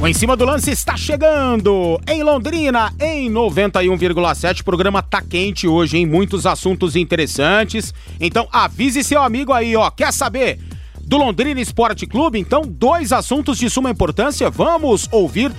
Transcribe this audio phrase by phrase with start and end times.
[0.00, 4.60] O Em Cima do Lance está chegando em Londrina, em 91,7.
[4.60, 7.92] O programa tá quente hoje, em muitos assuntos interessantes.
[8.20, 9.90] Então avise seu amigo aí, ó.
[9.90, 10.60] Quer saber
[11.02, 12.38] do Londrina Esporte Clube?
[12.38, 14.48] Então, dois assuntos de suma importância.
[14.48, 15.50] Vamos ouvir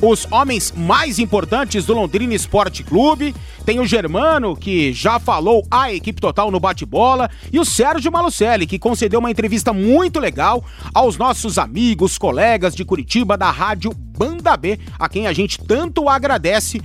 [0.00, 3.34] os homens mais importantes do Londrina Esporte Clube.
[3.64, 8.66] Tem o Germano, que já falou a equipe total no bate-bola, e o Sérgio Malucelli,
[8.66, 14.56] que concedeu uma entrevista muito legal aos nossos amigos, colegas de Curitiba da rádio Banda
[14.56, 16.80] B, a quem a gente tanto agradece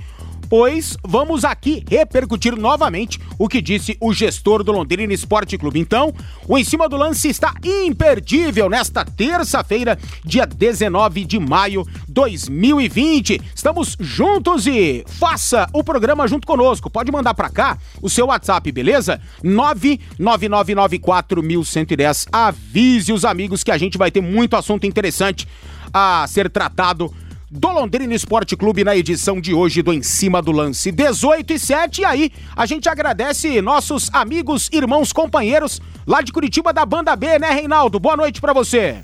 [0.56, 5.80] pois vamos aqui repercutir novamente o que disse o gestor do Londrina Esporte Clube.
[5.80, 6.14] Então,
[6.46, 13.42] o Em Cima do Lance está imperdível nesta terça-feira, dia 19 de maio 2020.
[13.52, 16.88] Estamos juntos e faça o programa junto conosco.
[16.88, 19.20] Pode mandar para cá o seu WhatsApp, beleza?
[19.42, 22.28] 99994110.
[22.30, 25.48] Avise os amigos que a gente vai ter muito assunto interessante
[25.92, 27.12] a ser tratado
[27.54, 31.58] do Londrina Esporte Clube na edição de hoje do Em Cima do Lance 18 e
[31.58, 32.00] 7.
[32.00, 37.38] E aí, a gente agradece nossos amigos, irmãos, companheiros lá de Curitiba da Banda B,
[37.38, 38.00] né, Reinaldo?
[38.00, 38.96] Boa noite para você.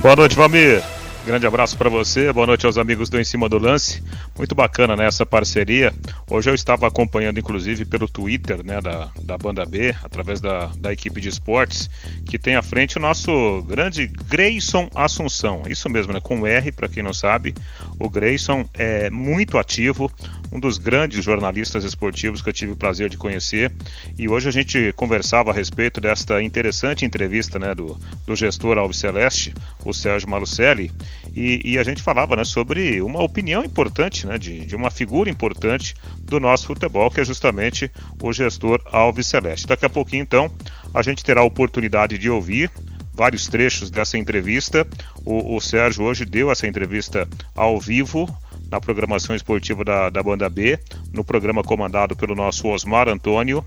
[0.00, 0.99] Boa noite, Valmir.
[1.24, 4.02] Grande abraço para você, boa noite aos amigos do Em Cima do Lance.
[4.38, 5.92] Muito bacana né, essa parceria.
[6.28, 10.90] Hoje eu estava acompanhando, inclusive, pelo Twitter né, da, da Banda B, através da, da
[10.90, 11.90] equipe de esportes,
[12.24, 15.62] que tem à frente o nosso grande Grayson Assunção.
[15.68, 16.20] Isso mesmo, né?
[16.22, 17.54] Com R, para quem não sabe.
[17.98, 20.10] O Grayson é muito ativo,
[20.52, 23.72] um dos grandes jornalistas esportivos que eu tive o prazer de conhecer.
[24.18, 28.98] E hoje a gente conversava a respeito desta interessante entrevista né, do, do gestor Alves
[28.98, 30.90] Celeste, o Sérgio Malucelli,
[31.34, 35.30] e, e, a gente falava né, sobre uma opinião importante, né, de, de uma figura
[35.30, 37.90] importante do nosso futebol, que é justamente
[38.20, 39.66] o gestor Alves Celeste.
[39.66, 40.50] Daqui a pouquinho, então,
[40.92, 42.70] a gente terá a oportunidade de ouvir
[43.12, 44.86] vários trechos dessa entrevista.
[45.24, 48.28] O, o Sérgio hoje deu essa entrevista ao vivo
[48.70, 50.78] na programação esportiva da, da Banda B,
[51.12, 53.64] no programa comandado pelo nosso Osmar Antônio,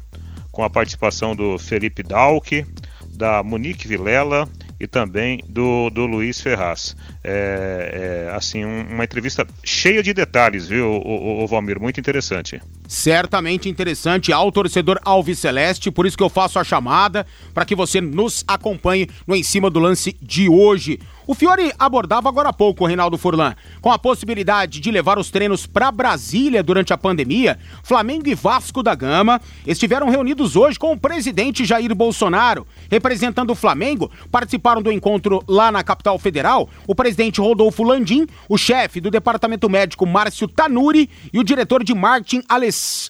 [0.52, 2.66] com a participação do Felipe Dalck,
[3.16, 4.48] da Monique Vilela
[4.80, 6.96] e também do, do Luiz Ferraz.
[7.24, 11.80] É, é assim, um, uma entrevista cheia de detalhes, viu, o, o, o, Valmir?
[11.80, 12.62] Muito interessante.
[12.88, 17.76] Certamente interessante ao torcedor Alves Celeste, por isso que eu faço a chamada para que
[17.76, 21.00] você nos acompanhe no Em Cima do Lance de hoje.
[21.26, 25.66] O Fiore abordava agora há pouco, Reinaldo Furlan, com a possibilidade de levar os treinos
[25.66, 27.58] para Brasília durante a pandemia.
[27.82, 32.68] Flamengo e Vasco da Gama estiveram reunidos hoje com o presidente Jair Bolsonaro.
[32.92, 38.58] Representando o Flamengo, participaram do encontro lá na capital federal o presidente Rodolfo Landim, o
[38.58, 42.44] chefe do departamento médico Márcio Tanuri e o diretor de marketing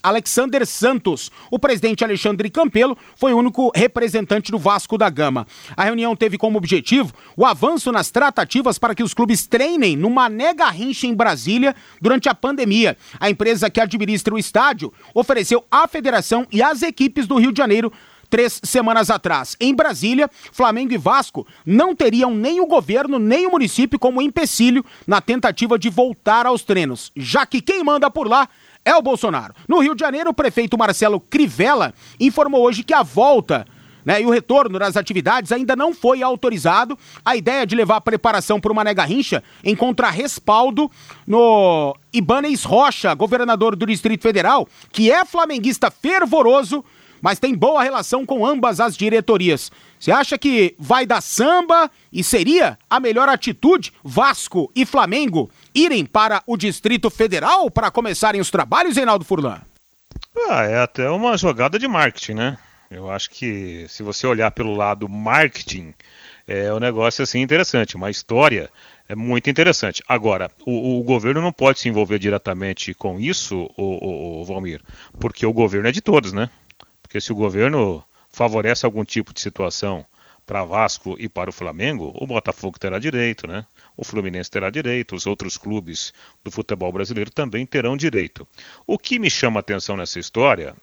[0.04, 1.32] Alexander Santos.
[1.50, 5.48] O presidente Alexandre Campelo foi o único representante do Vasco da Gama.
[5.76, 9.96] A reunião teve como objetivo o avanço na as tratativas para que os clubes treinem
[9.96, 12.98] no Mané Garrincha em Brasília durante a pandemia.
[13.18, 17.60] A empresa que administra o estádio ofereceu à federação e às equipes do Rio de
[17.60, 17.94] Janeiro
[18.30, 19.56] três semanas atrás.
[19.58, 24.84] Em Brasília, Flamengo e Vasco não teriam nem o governo nem o município como empecilho
[25.08, 28.50] na tentativa de voltar aos treinos, já que quem manda por lá
[28.84, 29.54] é o Bolsonaro.
[29.66, 33.66] No Rio de Janeiro, o prefeito Marcelo Crivella informou hoje que a volta
[34.06, 36.98] né, e o retorno das atividades ainda não foi autorizado.
[37.24, 40.90] A ideia de levar a preparação para o Mané Garrincha encontra respaldo
[41.26, 46.84] no Ibanez Rocha, governador do Distrito Federal, que é flamenguista fervoroso,
[47.22, 49.72] mas tem boa relação com ambas as diretorias.
[49.98, 56.06] Você acha que vai dar samba e seria a melhor atitude Vasco e Flamengo irem
[56.06, 59.62] para o Distrito Federal para começarem os trabalhos, Reinaldo Furlan?
[60.50, 62.58] Ah, é até uma jogada de marketing, né?
[62.94, 65.96] Eu acho que se você olhar pelo lado marketing,
[66.48, 68.70] é um negócio assim interessante, uma história
[69.10, 70.04] é muito interessante.
[70.08, 74.82] Agora, o, o governo não pode se envolver diretamente com isso, o, o, o Valmir,
[75.20, 76.50] porque o governo é de todos, né?
[77.02, 80.06] Porque se o governo favorece algum tipo de situação
[80.46, 83.66] para Vasco e para o Flamengo, o Botafogo terá direito, né?
[83.98, 86.14] O Fluminense terá direito, os outros clubes
[86.44, 88.48] do futebol brasileiro também terão direito.
[88.86, 90.76] O que me chama a atenção nessa história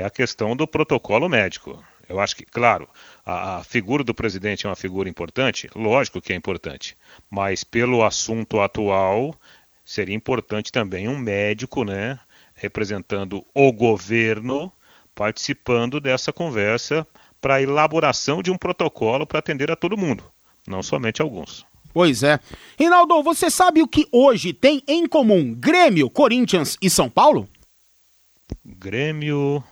[0.00, 1.82] é a questão do protocolo médico.
[2.08, 2.88] Eu acho que, claro,
[3.24, 6.96] a, a, figura do presidente é uma figura importante, lógico que é importante,
[7.28, 9.34] mas pelo assunto atual,
[9.84, 12.18] seria importante também um médico, né,
[12.54, 14.72] representando o governo,
[15.14, 17.06] participando dessa conversa
[17.40, 20.24] para a elaboração de um protocolo para atender a todo mundo,
[20.66, 21.66] não somente alguns.
[21.92, 22.38] Pois é.
[22.78, 27.48] Reinaldo, você sabe o que hoje tem em comum Grêmio, Corinthians e São Paulo?
[28.64, 29.62] Grêmio,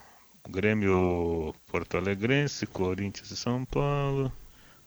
[0.49, 4.33] Grêmio Porto Alegrense, Corinthians e São Paulo.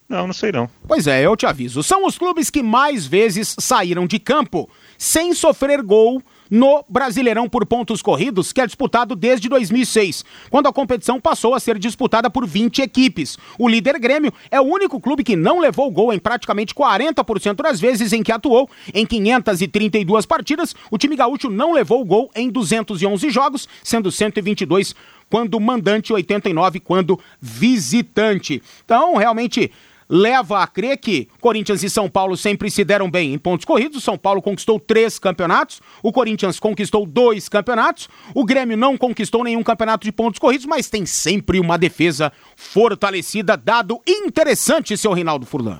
[0.09, 0.67] Não, não sei não.
[0.87, 1.83] Pois é, eu te aviso.
[1.83, 4.67] São os clubes que mais vezes saíram de campo
[4.97, 6.19] sem sofrer gol
[6.49, 11.59] no Brasileirão por pontos corridos, que é disputado desde 2006, quando a competição passou a
[11.59, 13.37] ser disputada por 20 equipes.
[13.57, 17.79] O líder Grêmio é o único clube que não levou gol em praticamente 40% das
[17.79, 18.67] vezes em que atuou.
[18.93, 24.95] Em 532 partidas, o time gaúcho não levou gol em 211 jogos, sendo 122
[25.29, 28.61] quando mandante, 89 quando visitante.
[28.83, 29.71] Então, realmente
[30.09, 34.03] leva a crer que Corinthians e São Paulo sempre se deram bem em pontos corridos.
[34.03, 39.61] São Paulo conquistou três campeonatos, o Corinthians conquistou dois campeonatos, o Grêmio não conquistou nenhum
[39.61, 45.79] campeonato de pontos corridos, mas tem sempre uma defesa fortalecida, dado interessante, seu Reinaldo Furlan.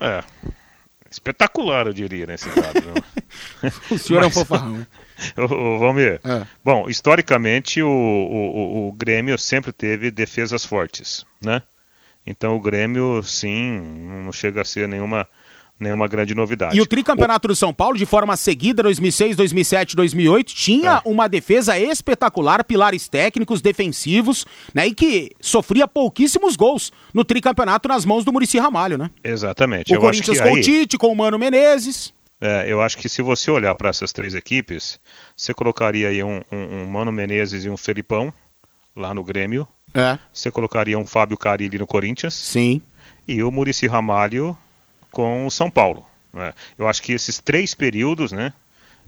[0.00, 0.24] É.
[1.10, 3.82] Espetacular, eu diria, nesse caso.
[3.90, 4.86] o senhor mas, é um fofarrão.
[5.78, 6.20] Vamos ver.
[6.24, 6.46] É.
[6.64, 11.62] Bom, historicamente, o, o, o Grêmio sempre teve defesas fortes, né?
[12.26, 13.80] Então o Grêmio, sim,
[14.24, 15.26] não chega a ser nenhuma
[15.78, 16.76] nenhuma grande novidade.
[16.76, 17.48] E o tricampeonato o...
[17.48, 21.08] do São Paulo, de forma seguida, 2006, 2007, 2008, tinha é.
[21.08, 28.04] uma defesa espetacular, pilares técnicos, defensivos, né, e que sofria pouquíssimos gols no tricampeonato nas
[28.04, 29.10] mãos do Murici Ramalho, né?
[29.22, 29.92] Exatamente.
[29.92, 30.60] O Eu Corinthians com aí...
[30.60, 32.12] o Tite, com o Mano Menezes.
[32.40, 35.00] É, eu acho que se você olhar para essas três equipes,
[35.36, 38.32] você colocaria aí um, um, um Mano Menezes e um Felipão
[38.94, 40.18] lá no Grêmio, é.
[40.32, 42.34] Você colocaria um Fábio Carilli no Corinthians.
[42.34, 42.82] Sim.
[43.26, 44.56] E o Murici Ramalho
[45.18, 46.06] com o São Paulo.
[46.32, 46.54] Né?
[46.78, 48.52] Eu acho que esses três períodos, né?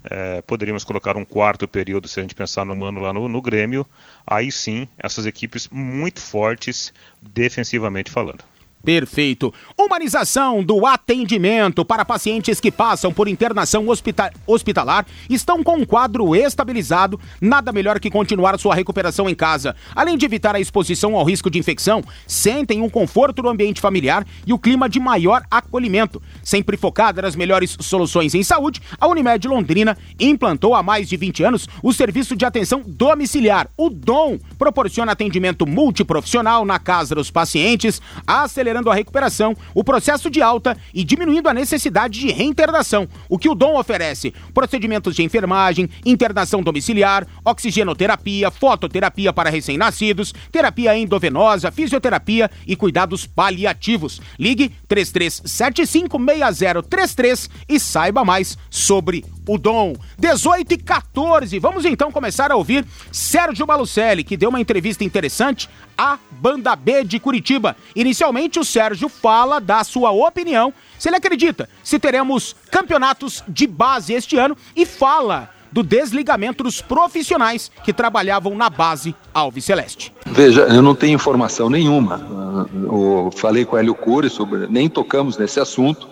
[0.03, 3.41] É, poderíamos colocar um quarto período, se a gente pensar no mano lá no, no
[3.41, 3.87] Grêmio.
[4.27, 8.43] Aí sim, essas equipes muito fortes defensivamente falando.
[8.83, 9.53] Perfeito.
[9.77, 16.35] Humanização do atendimento para pacientes que passam por internação hospita hospitalar estão com um quadro
[16.35, 17.19] estabilizado.
[17.39, 19.75] Nada melhor que continuar sua recuperação em casa.
[19.95, 24.25] Além de evitar a exposição ao risco de infecção, sentem um conforto no ambiente familiar
[24.47, 26.21] e o clima de maior acolhimento.
[26.43, 31.43] Sempre focada nas melhores soluções em saúde, a Unimed Londrina implantou há mais de 20
[31.43, 33.69] anos o serviço de atenção domiciliar.
[33.77, 40.41] O DOM proporciona atendimento multiprofissional na casa dos pacientes, acelerando a recuperação, o processo de
[40.41, 43.07] alta e diminuindo a necessidade de reinternação.
[43.27, 44.33] O que o Dom oferece?
[44.53, 54.21] Procedimentos de enfermagem, internação domiciliar, oxigenoterapia, fototerapia para recém-nascidos, terapia endovenosa, fisioterapia e cuidados paliativos.
[54.39, 59.93] Ligue 33756033 e saiba mais sobre o Dom.
[60.17, 61.59] 18 e 14.
[61.59, 67.03] Vamos então começar a ouvir Sérgio Malucelli, que deu uma entrevista interessante à Banda B
[67.03, 67.75] de Curitiba.
[67.95, 74.13] Inicialmente, o Sérgio fala da sua opinião, se ele acredita se teremos campeonatos de base
[74.13, 80.13] este ano e fala do desligamento dos profissionais que trabalhavam na base Alves Celeste.
[80.25, 82.67] Veja, eu não tenho informação nenhuma.
[82.73, 86.09] Eu falei com o Hélio Cury sobre, nem tocamos nesse assunto,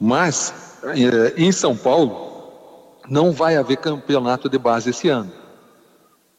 [0.00, 2.25] mas eh, em São Paulo
[3.08, 5.32] não vai haver campeonato de base esse ano.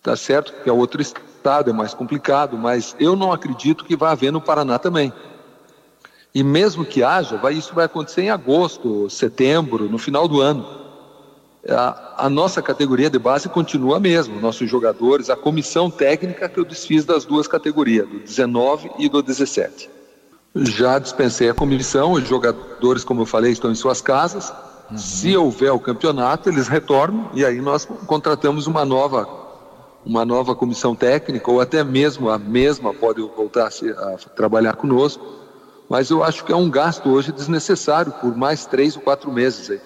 [0.01, 4.11] Tá certo que é outro estado, é mais complicado, mas eu não acredito que vai
[4.11, 5.11] haver no Paraná também.
[6.33, 10.65] E mesmo que haja, vai, isso vai acontecer em agosto, setembro, no final do ano.
[11.67, 16.59] A, a nossa categoria de base continua a mesma, nossos jogadores, a comissão técnica que
[16.59, 19.89] eu desfiz das duas categorias, do 19 e do 17.
[20.55, 24.53] Já dispensei a comissão, os jogadores, como eu falei, estão em suas casas,
[24.89, 24.97] Uhum.
[24.97, 29.27] Se houver o campeonato, eles retornam e aí nós contratamos uma nova,
[30.05, 35.25] uma nova comissão técnica, ou até mesmo a mesma pode voltar a, trabalhar conosco.
[35.89, 39.69] Mas eu acho que é um gasto hoje desnecessário por mais três ou quatro meses
[39.69, 39.81] aí.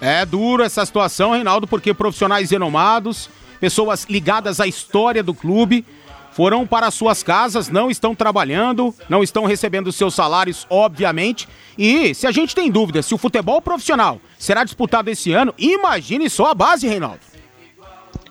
[0.00, 3.28] É duro essa situação, Reinaldo, porque profissionais renomados,
[3.60, 5.84] pessoas ligadas à história do clube,
[6.32, 11.48] foram para suas casas, não estão trabalhando, não estão recebendo seus salários, obviamente.
[11.76, 16.28] E se a gente tem dúvida se o futebol profissional será disputado esse ano, imagine
[16.30, 17.20] só a base, Reinaldo.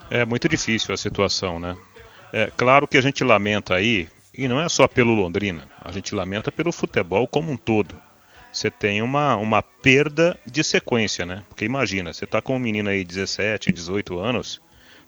[0.09, 1.77] É muito difícil a situação, né?
[2.33, 6.15] É claro que a gente lamenta aí, e não é só pelo Londrina, a gente
[6.15, 7.95] lamenta pelo futebol como um todo.
[8.51, 11.43] Você tem uma, uma perda de sequência, né?
[11.47, 14.59] Porque imagina, você tá com um menino aí de 17, 18 anos,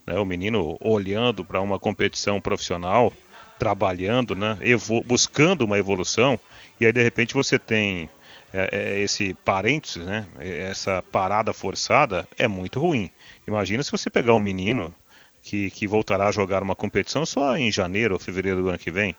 [0.05, 3.13] né, o menino olhando para uma competição profissional,
[3.57, 4.57] trabalhando, né,
[5.05, 6.39] buscando uma evolução,
[6.79, 8.09] e aí de repente você tem
[8.53, 13.09] é, é, esse parênteses, né, essa parada forçada, é muito ruim.
[13.47, 14.93] Imagina se você pegar um menino
[15.41, 18.91] que, que voltará a jogar uma competição só em janeiro ou fevereiro do ano que
[18.91, 19.15] vem.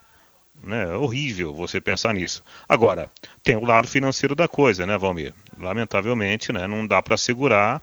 [0.63, 0.85] Né?
[0.85, 2.45] É horrível você pensar nisso.
[2.69, 3.11] Agora,
[3.43, 5.35] tem o lado financeiro da coisa, né, Valmir?
[5.59, 7.83] Lamentavelmente, né, não dá para segurar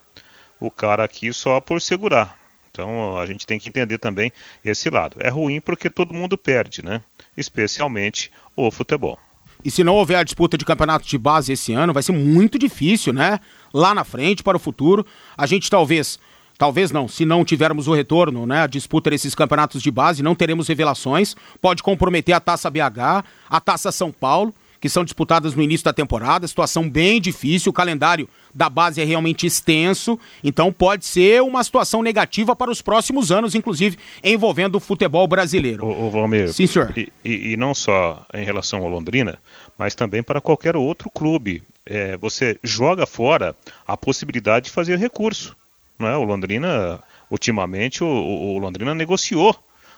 [0.59, 2.38] o cara aqui só por segurar.
[2.79, 4.31] Então a gente tem que entender também
[4.63, 5.17] esse lado.
[5.19, 7.01] É ruim porque todo mundo perde, né?
[7.35, 9.19] Especialmente o futebol.
[9.63, 12.57] E se não houver a disputa de campeonato de base esse ano, vai ser muito
[12.57, 13.41] difícil, né?
[13.73, 15.05] Lá na frente, para o futuro,
[15.37, 16.17] a gente talvez,
[16.57, 18.61] talvez não, se não tivermos o retorno, né?
[18.61, 23.59] A disputa desses campeonatos de base, não teremos revelações, pode comprometer a Taça BH, a
[23.59, 28.29] Taça São Paulo que são disputadas no início da temporada, situação bem difícil, o calendário
[28.53, 33.55] da base é realmente extenso, então pode ser uma situação negativa para os próximos anos,
[33.55, 35.85] inclusive envolvendo o futebol brasileiro.
[35.85, 36.93] O, o Valmir, Sim, senhor.
[36.97, 39.37] E, e, e, não só em relação ao Londrina,
[39.77, 41.63] mas também para qualquer outro clube.
[41.85, 43.55] É, você joga fora
[43.87, 45.55] a possibilidade de fazer recurso.
[45.97, 46.15] Não é?
[46.15, 46.99] O Londrina,
[47.31, 49.55] ultimamente, o, o Londrina negociou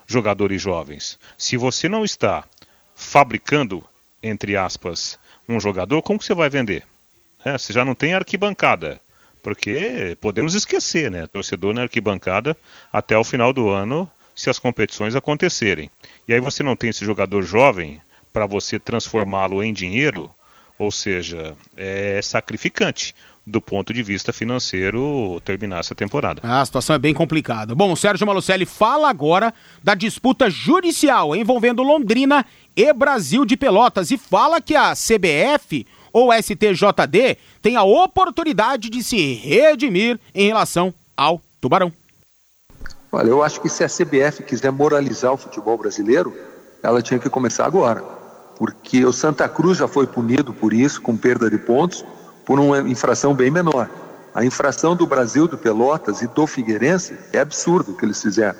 [0.07, 1.19] jogadores jovens.
[1.37, 2.43] Se você não está
[2.95, 3.83] fabricando
[4.21, 6.83] entre aspas, um jogador, como que você vai vender?
[7.43, 8.99] É, você já não tem arquibancada.
[9.41, 11.25] Porque podemos esquecer, né?
[11.25, 12.55] Torcedor na arquibancada
[12.93, 15.89] até o final do ano, se as competições acontecerem.
[16.27, 17.99] E aí você não tem esse jogador jovem
[18.31, 20.29] para você transformá-lo em dinheiro,
[20.77, 23.13] ou seja, é sacrificante
[23.45, 26.41] do ponto de vista financeiro terminar essa temporada.
[26.43, 27.73] Ah, a situação é bem complicada.
[27.73, 34.11] Bom, o Sérgio Malucelli fala agora da disputa judicial envolvendo Londrina e Brasil de Pelotas
[34.11, 40.93] e fala que a CBF ou STJD tem a oportunidade de se redimir em relação
[41.15, 41.91] ao Tubarão.
[43.11, 46.33] Olha, eu acho que se a CBF quiser moralizar o futebol brasileiro,
[46.81, 48.01] ela tinha que começar agora.
[48.57, 52.05] Porque o Santa Cruz já foi punido por isso, com perda de pontos,
[52.45, 53.89] por uma infração bem menor.
[54.33, 58.57] A infração do Brasil, do Pelotas e do Figueirense é absurdo o que eles fizeram.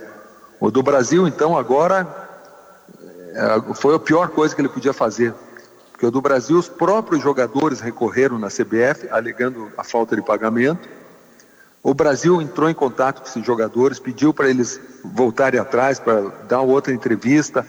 [0.59, 2.30] O do Brasil, então, agora
[3.75, 5.33] foi a pior coisa que ele podia fazer.
[5.91, 10.89] Porque do Brasil, os próprios jogadores recorreram na CBF, alegando a falta de pagamento.
[11.83, 16.61] O Brasil entrou em contato com esses jogadores, pediu para eles voltarem atrás, para dar
[16.61, 17.65] outra entrevista,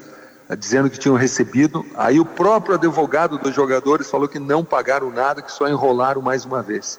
[0.49, 1.85] eh, dizendo que tinham recebido.
[1.95, 6.45] Aí o próprio advogado dos jogadores falou que não pagaram nada, que só enrolaram mais
[6.45, 6.99] uma vez.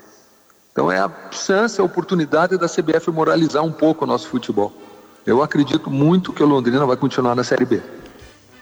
[0.71, 4.73] Então é a chance, a oportunidade da CBF moralizar um pouco o nosso futebol.
[5.25, 7.81] Eu acredito muito que o Londrina vai continuar na Série B.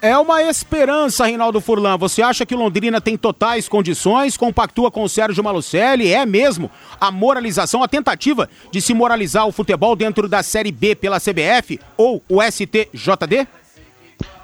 [0.02, 1.96] É uma esperança, Reinaldo Furlan.
[1.96, 4.36] Você acha que Londrina tem totais condições?
[4.36, 6.12] Compactua com o Sérgio Malucelli?
[6.12, 10.96] É mesmo a moralização, a tentativa de se moralizar o futebol dentro da Série B
[10.96, 13.48] pela CBF ou o STJD?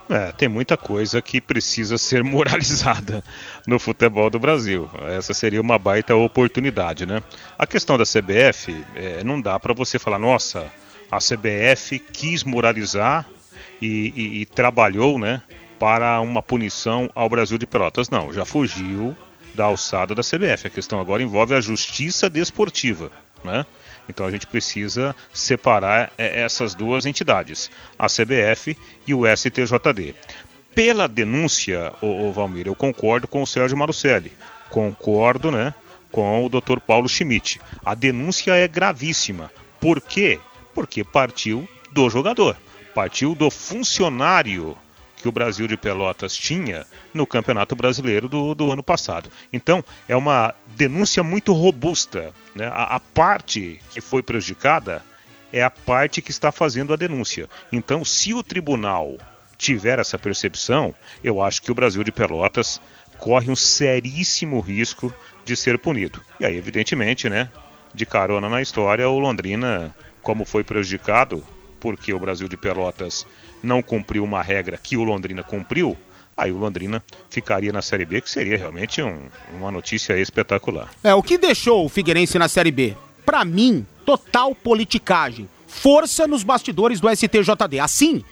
[0.08, 3.24] É, tem muita coisa que precisa ser moralizada
[3.66, 4.88] no futebol do Brasil.
[5.08, 7.24] Essa seria uma baita oportunidade, né?
[7.58, 10.72] A questão da CBF, é, não dá para você falar, nossa,
[11.12, 13.26] a CBF quis moralizar
[13.82, 15.42] e, e, e trabalhou né,
[15.80, 18.10] para uma punição ao Brasil de Pelotas.
[18.10, 19.16] Não, já fugiu
[19.54, 20.68] da alçada da CBF.
[20.68, 23.12] A questão agora envolve a justiça desportiva.
[23.44, 23.66] Né?
[24.10, 30.16] Então a gente precisa separar é, essas duas entidades, a CBF e o STJD.
[30.74, 34.32] Pela denúncia, o, Valmir, eu concordo com o Sérgio Marucelli,
[34.70, 35.74] concordo né,
[36.12, 36.80] com o Dr.
[36.86, 37.60] Paulo Schmidt.
[37.84, 39.52] A denúncia é gravíssima.
[39.80, 40.40] Por quê?
[40.76, 42.56] Porque partiu do jogador
[42.98, 44.76] partiu do funcionário
[45.18, 49.30] que o Brasil de Pelotas tinha no Campeonato Brasileiro do, do ano passado.
[49.54, 52.34] Então, é uma denúncia muito robusta.
[52.56, 52.66] Né?
[52.66, 55.06] A, a, parte que foi prejudicada
[55.54, 57.48] é a parte que está fazendo a denúncia.
[57.72, 59.16] Então, se o tribunal
[59.60, 60.92] tiver essa percepção,
[61.24, 62.82] eu acho que o Brasil de Pelotas
[63.20, 65.14] corre um seríssimo risco
[65.46, 66.20] de ser punido.
[66.40, 67.48] E aí, evidentemente, né,
[67.94, 71.46] de carona na história, o Londrina, como foi prejudicado,
[71.80, 73.26] porque o Brasil de Pelotas
[73.62, 75.98] não cumpriu uma regra que o Londrina cumpriu,
[76.36, 79.20] aí o Londrina ficaria na Série B, que seria realmente um,
[79.54, 80.90] uma notícia espetacular.
[81.04, 82.96] É, o que deixou o Figueirense na Série B?
[83.26, 85.50] Para mim, total politicagem.
[85.68, 87.80] Força nos bastidores do STJD.
[87.80, 88.24] Assim,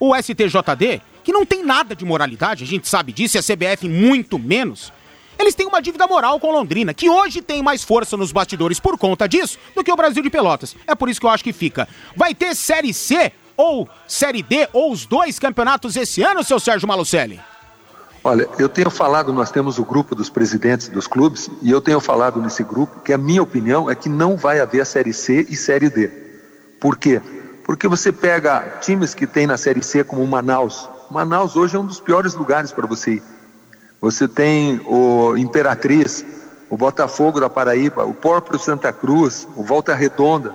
[0.00, 3.88] o STJD, que não tem nada de moralidade, a gente sabe disso, e a CBF
[3.88, 4.92] muito menos,
[5.38, 8.98] eles têm uma dívida moral com Londrina, que hoje tem mais força nos bastidores por
[8.98, 10.74] conta disso do que o Brasil de Pelotas.
[10.86, 11.88] É por isso que eu acho que fica.
[12.16, 16.88] Vai ter Série C ou Série D ou os dois campeonatos esse ano, seu Sérgio
[16.88, 17.40] Malucelli?
[18.24, 22.00] Olha, eu tenho falado, nós temos o grupo dos presidentes dos clubes, e eu tenho
[22.00, 25.46] falado nesse grupo que a minha opinião é que não vai haver a Série C
[25.48, 26.08] e Série D.
[26.80, 27.22] Por quê?
[27.64, 30.88] Porque você pega times que tem na Série C como Manaus.
[31.10, 33.22] Manaus hoje é um dos piores lugares para você ir
[34.00, 36.24] você tem o Imperatriz,
[36.70, 40.54] o Botafogo da Paraíba, o próprio Santa Cruz, o Volta Redonda.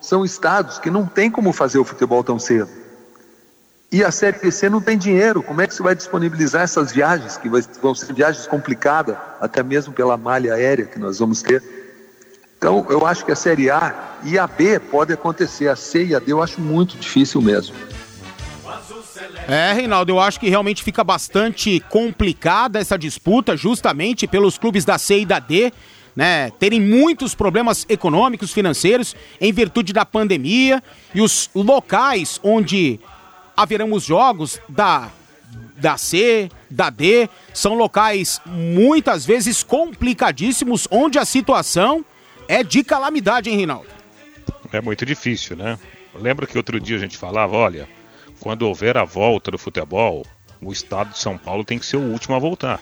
[0.00, 2.68] são estados que não tem como fazer o futebol tão cedo.
[3.90, 5.42] E a Série C não tem dinheiro.
[5.42, 7.48] Como é que você vai disponibilizar essas viagens, que
[7.80, 11.62] vão ser viagens complicadas, até mesmo pela malha aérea que nós vamos ter?
[12.58, 15.68] Então, eu acho que a Série A e a B pode acontecer.
[15.68, 17.76] A C e a D eu acho muito difícil mesmo.
[19.48, 24.98] É, Reinaldo, eu acho que realmente fica bastante complicada essa disputa, justamente pelos clubes da
[24.98, 25.72] C e da D,
[26.16, 30.82] né, terem muitos problemas econômicos, financeiros, em virtude da pandemia,
[31.14, 33.00] e os locais onde
[33.56, 35.10] haverão os jogos da,
[35.76, 42.04] da C, da D, são locais muitas vezes complicadíssimos, onde a situação
[42.48, 43.88] é de calamidade, hein, Reinaldo?
[44.72, 45.78] É muito difícil, né?
[46.14, 47.88] Lembra que outro dia a gente falava, olha,
[48.44, 50.22] quando houver a volta do futebol,
[50.60, 52.78] o estado de São Paulo tem que ser o último a voltar,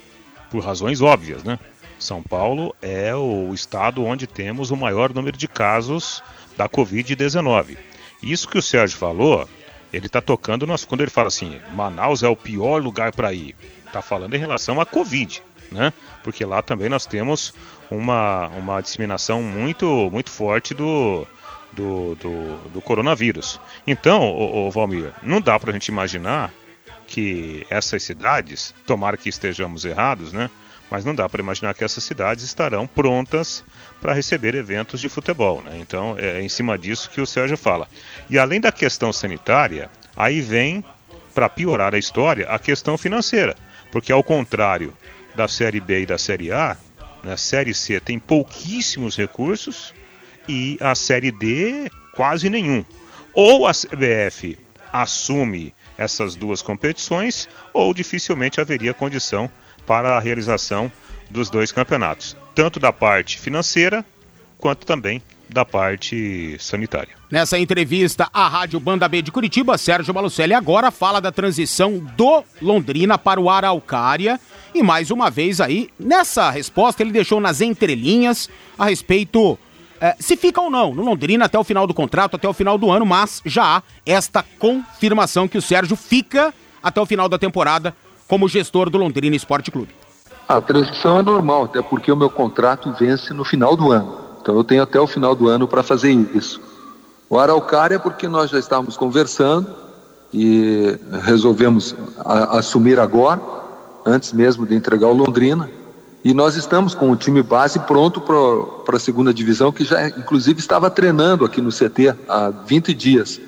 [0.51, 1.57] por razões óbvias, né?
[2.01, 6.21] São Paulo é o estado onde temos o maior número de casos
[6.57, 7.79] da Covid-19.
[8.21, 9.49] Isso que o Sérgio falou,
[9.93, 13.55] ele está tocando nós quando ele fala assim, Manaus é o pior lugar para ir.
[13.87, 15.41] Está falando em relação à Covid,
[15.71, 15.93] né?
[16.25, 17.55] Porque lá também nós temos
[17.89, 21.25] uma, uma disseminação muito muito forte do,
[21.73, 23.61] do, do, do coronavírus.
[23.87, 26.53] Então, o, o Valmir, não dá para a gente imaginar
[27.07, 30.51] que essas cidades, tomara que estejamos errados, né?
[30.91, 33.65] Mas não dá para imaginar que essas cidades estarão prontas
[34.01, 35.63] para receber eventos de futebol.
[35.63, 35.79] Né?
[35.79, 37.89] Então é em cima disso que o Sérgio fala.
[38.29, 40.85] E além da questão sanitária, aí vem,
[41.35, 43.57] para piorar a história, a questão financeira.
[43.91, 44.95] Porque ao contrário
[45.35, 46.77] da Série B e da Série A,
[47.23, 49.95] na né, Série C tem pouquíssimos recursos
[50.49, 52.85] e a Série D quase nenhum.
[53.35, 54.59] Ou a CBF
[54.93, 59.51] assume essas duas competições, ou dificilmente haveria condição
[59.87, 60.91] para a realização
[61.31, 64.05] dos dois campeonatos, tanto da parte financeira
[64.59, 67.15] quanto também da parte sanitária.
[67.31, 72.45] Nessa entrevista à Rádio Banda B de Curitiba, Sérgio Malucelli agora fala da transição do
[72.61, 74.41] Londrina para o Araucária.
[74.75, 79.59] E mais uma vez aí, nessa resposta, ele deixou nas entrelinhas a respeito
[80.03, 82.77] é, se fica ou não no Londrina até o final do contrato, até o final
[82.77, 87.39] do ano, mas já há esta confirmação que o Sérgio fica até o final da
[87.39, 87.95] temporada
[88.27, 89.95] como gestor do Londrina Esporte Clube.
[90.49, 94.19] A transição é normal, até porque o meu contrato vence no final do ano.
[94.41, 96.61] Então eu tenho até o final do ano para fazer isso.
[97.31, 99.73] O Araucária é porque nós já estávamos conversando
[100.35, 103.41] e resolvemos a, assumir agora,
[104.05, 105.71] antes mesmo de entregar o Londrina.
[106.25, 110.61] E nós estamos com o time base pronto para a segunda divisão, que já inclusive
[110.61, 113.41] estava treinando aqui no CT há 20 dias.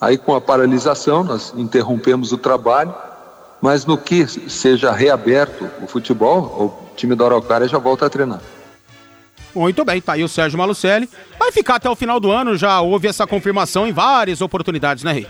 [0.00, 2.94] Aí com a paralisação, nós interrompemos o trabalho
[3.62, 8.40] mas no que seja reaberto o futebol, o time da Araucária já volta a treinar.
[9.54, 11.08] Muito bem, tá aí o Sérgio Malucelli.
[11.38, 15.12] Vai ficar até o final do ano, já houve essa confirmação em várias oportunidades, né,
[15.12, 15.28] Rei?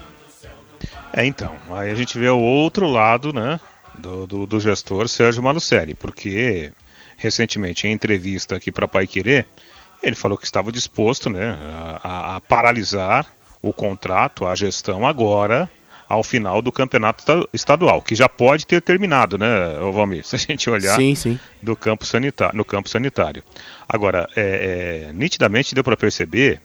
[1.13, 3.61] É, então, aí a gente vê o outro lado, né,
[4.03, 6.73] do, do, do gestor Sérgio Malucelli, porque
[7.17, 9.47] recentemente em entrevista aqui para Pai Querer,
[10.03, 11.57] ele falou que estava disposto, né,
[12.03, 13.27] a, a paralisar
[13.63, 15.71] o contrato, a gestão agora
[16.09, 19.49] ao final do campeonato estadual, que já pode ter terminado, né,
[19.95, 20.23] Valmir?
[20.27, 21.41] Se a gente olhar sim, sim.
[21.63, 23.43] Do campo sanitário, no campo sanitário.
[23.89, 26.61] Agora, é, é, nitidamente deu para perceber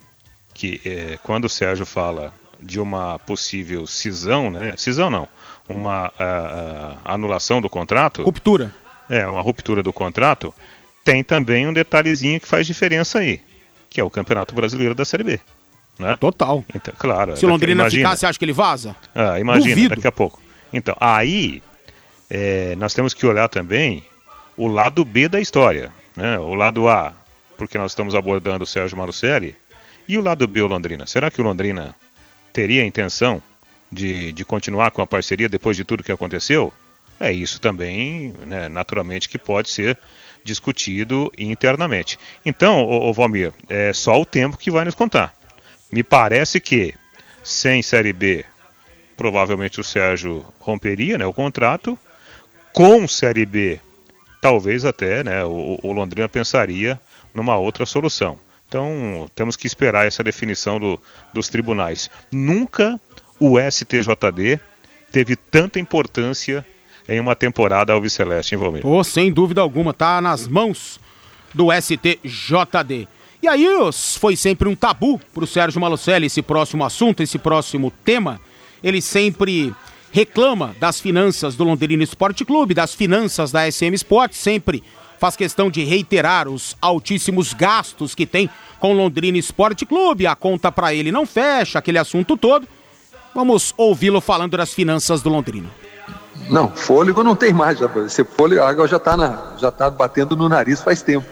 [0.53, 4.73] que é, quando o Sérgio fala de uma possível cisão, né?
[4.75, 5.29] Cisão não,
[5.67, 8.23] uma a anulação do contrato.
[8.23, 8.73] Ruptura.
[9.09, 10.53] É, uma ruptura do contrato.
[11.03, 13.41] Tem também um detalhezinho que faz diferença aí,
[13.89, 15.39] que é o Campeonato Brasileiro da Série B.
[15.97, 16.15] Né?
[16.19, 16.63] Total.
[16.75, 17.35] Então, claro.
[17.37, 18.09] Se o Londrina imagina.
[18.09, 18.95] ficar, você acha que ele vaza?
[19.15, 19.95] Ah, imagina, Duvido.
[19.95, 20.41] daqui a pouco.
[20.71, 21.63] Então, aí
[22.29, 24.03] é, nós temos que olhar também
[24.55, 25.91] o lado B da história.
[26.15, 26.37] Né?
[26.39, 27.13] O lado A,
[27.57, 29.55] porque nós estamos abordando o Sérgio Marucelli,
[30.07, 31.05] e o lado B, o Londrina.
[31.05, 31.95] Será que o Londrina
[32.53, 33.41] teria a intenção
[33.91, 36.73] de, de continuar com a parceria depois de tudo que aconteceu?
[37.19, 39.97] É isso também, né, naturalmente, que pode ser
[40.43, 42.17] discutido internamente.
[42.45, 45.33] Então, o, o Valmir, é só o tempo que vai nos contar.
[45.91, 46.93] Me parece que
[47.43, 48.45] sem Série B,
[49.15, 51.97] provavelmente o Sérgio romperia né, o contrato.
[52.73, 53.79] Com Série B,
[54.41, 56.99] talvez até né, o, o Londrina pensaria
[57.33, 58.37] numa outra solução.
[58.67, 61.01] Então temos que esperar essa definição do,
[61.33, 62.09] dos tribunais.
[62.31, 62.99] Nunca
[63.39, 64.59] o STJD
[65.11, 66.65] teve tanta importância
[67.07, 68.85] em uma temporada alviceleste, hein, Valmir?
[68.85, 70.99] Oh, sem dúvida alguma, tá nas mãos
[71.53, 73.07] do STJD.
[73.41, 73.65] E aí
[74.19, 78.41] foi sempre um tabu para o Sérgio Malucelli esse próximo assunto, esse próximo tema.
[78.83, 79.73] Ele sempre
[80.11, 84.83] reclama das finanças do Londrina Esporte Clube, das finanças da SM Sport, sempre
[85.19, 90.27] faz questão de reiterar os altíssimos gastos que tem com Londrina Esporte Clube.
[90.27, 92.67] A conta para ele não fecha, aquele assunto todo.
[93.37, 95.69] Vamos ouvi-lo falando das finanças do Londrina.
[96.49, 97.77] Não, fôlego não tem mais.
[98.03, 101.27] Esse fôlego, a água já está já tá batendo no nariz faz tempo.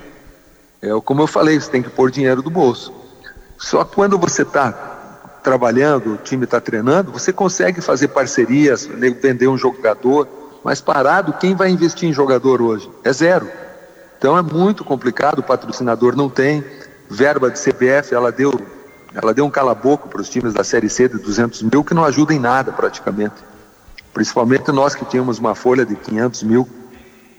[0.83, 2.93] É como eu falei, você tem que pôr dinheiro do bolso.
[3.57, 4.71] Só quando você está
[5.41, 10.27] trabalhando, o time está treinando, você consegue fazer parcerias, vender um jogador,
[10.63, 12.87] mas parado, quem vai investir em jogador hoje?
[13.03, 13.49] É zero.
[14.19, 16.63] Então é muito complicado, o patrocinador não tem,
[17.09, 18.51] verba de CBF, ela deu,
[19.15, 22.03] ela deu um cala-boco para os times da Série C de 200 mil, que não
[22.03, 23.35] ajuda em nada praticamente.
[24.13, 26.67] Principalmente nós que tínhamos uma folha de 500 mil,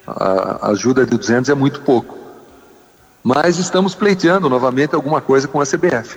[0.06, 2.16] a ajuda de 200 é muito pouco.
[3.22, 6.16] Mas estamos pleiteando novamente alguma coisa com a CBF.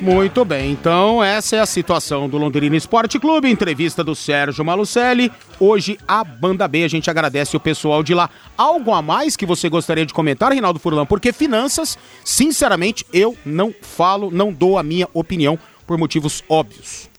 [0.00, 5.30] Muito bem, então essa é a situação do Londrina Esporte Clube, entrevista do Sérgio Malucelli.
[5.58, 8.30] Hoje a Banda B, a gente agradece o pessoal de lá.
[8.56, 11.04] Algo a mais que você gostaria de comentar, Reinaldo Furlan?
[11.04, 17.10] Porque finanças, sinceramente, eu não falo, não dou a minha opinião por motivos óbvios.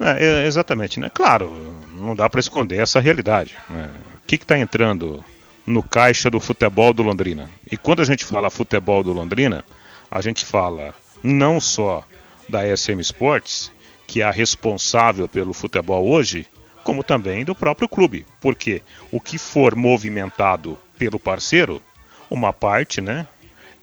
[0.00, 1.08] É, exatamente, né?
[1.14, 1.52] Claro,
[1.96, 3.54] não dá para esconder essa realidade.
[3.68, 3.88] Né?
[4.16, 5.24] O que está entrando
[5.64, 7.48] no caixa do futebol do Londrina?
[7.70, 9.64] E quando a gente fala futebol do Londrina,
[10.10, 12.04] a gente fala não só
[12.48, 13.70] da SM Sports,
[14.06, 16.46] que é a responsável pelo futebol hoje,
[16.82, 18.26] como também do próprio clube.
[18.40, 21.80] Porque o que for movimentado pelo parceiro,
[22.28, 23.26] uma parte, né,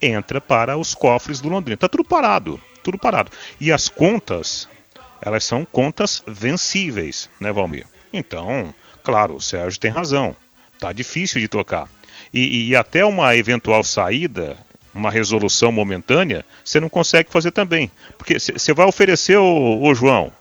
[0.02, 1.78] entra para os cofres do Londrina.
[1.78, 3.32] Tá tudo parado, tudo parado.
[3.60, 4.67] E as contas,
[5.21, 7.86] elas são contas vencíveis, né, Valmir?
[8.12, 8.73] Então,
[9.04, 10.36] claro, o Sérgio tem razão.
[10.80, 11.89] Tá difícil de tocar.
[12.34, 14.58] E, e até uma eventual saída
[14.97, 17.91] uma resolução momentânea, você não consegue fazer também.
[18.17, 20.31] Porque você vai oferecer o, o João.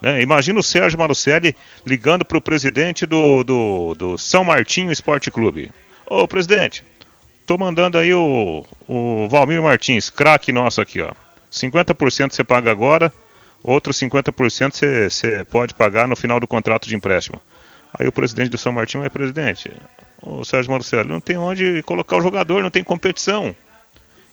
[0.00, 0.20] Né?
[0.20, 1.54] Imagina o Sérgio Marucelli
[1.86, 5.70] ligando para o presidente do, do, do, São Martinho Esporte Clube.
[6.06, 6.84] Ô presidente,
[7.46, 11.12] tô mandando aí o, o Valmir Martins, craque nosso aqui, ó.
[11.52, 13.12] 50% você paga agora,
[13.62, 17.40] outros 50% você, você pode pagar no final do contrato de empréstimo.
[17.98, 19.70] Aí o presidente do São Martinho é presidente.
[20.20, 23.54] O Sérgio Marucelli não tem onde colocar o jogador, não tem competição.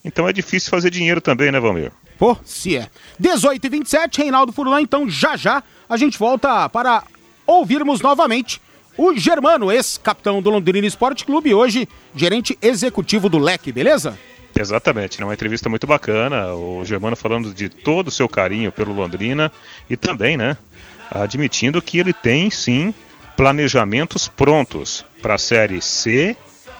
[0.03, 1.91] Então é difícil fazer dinheiro também, né, Valmir?
[2.17, 2.89] Pô, se é.
[3.17, 7.03] 18 e 27, Reinaldo Furlan, então já já a gente volta para
[7.47, 8.62] ouvirmos novamente
[8.97, 14.19] o Germano, ex-capitão do Londrina Esporte Clube, hoje gerente executivo do Leque, beleza?
[14.53, 15.25] Exatamente, né?
[15.25, 19.49] uma entrevista muito bacana, o Germano falando de todo o seu carinho pelo Londrina
[19.89, 20.57] e também, né,
[21.09, 22.93] admitindo que ele tem sim
[23.38, 26.35] planejamentos prontos para a Série C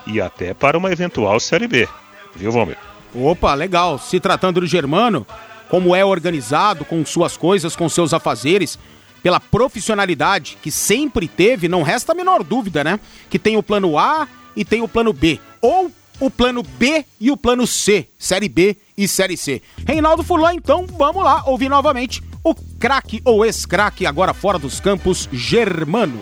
[0.06, 1.88] e até para uma eventual Série B,
[2.36, 2.89] viu, Valmir?
[3.14, 3.98] Opa, legal.
[3.98, 5.26] Se tratando do Germano,
[5.70, 8.78] como é organizado com suas coisas, com seus afazeres,
[9.22, 13.00] pela profissionalidade que sempre teve, não resta a menor dúvida, né?
[13.30, 15.40] Que tem o plano A e tem o plano B.
[15.62, 19.62] Ou o plano B e o plano C, Série B e Série C.
[19.88, 25.30] Reinaldo Fulano, então vamos lá ouvir novamente o craque ou ex-craque agora fora dos campos,
[25.32, 26.22] Germano.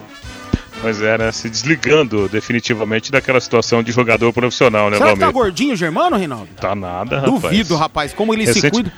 [0.81, 1.31] Pois é, né?
[1.31, 5.25] Se desligando definitivamente daquela situação de jogador profissional, né, Será Valmir?
[5.25, 6.49] que tá gordinho, Germano, Reinaldo?
[6.59, 7.41] Tá nada, rapaz.
[7.41, 8.13] Duvido, rapaz.
[8.13, 8.61] Como ele Recente...
[8.61, 8.91] se cuida.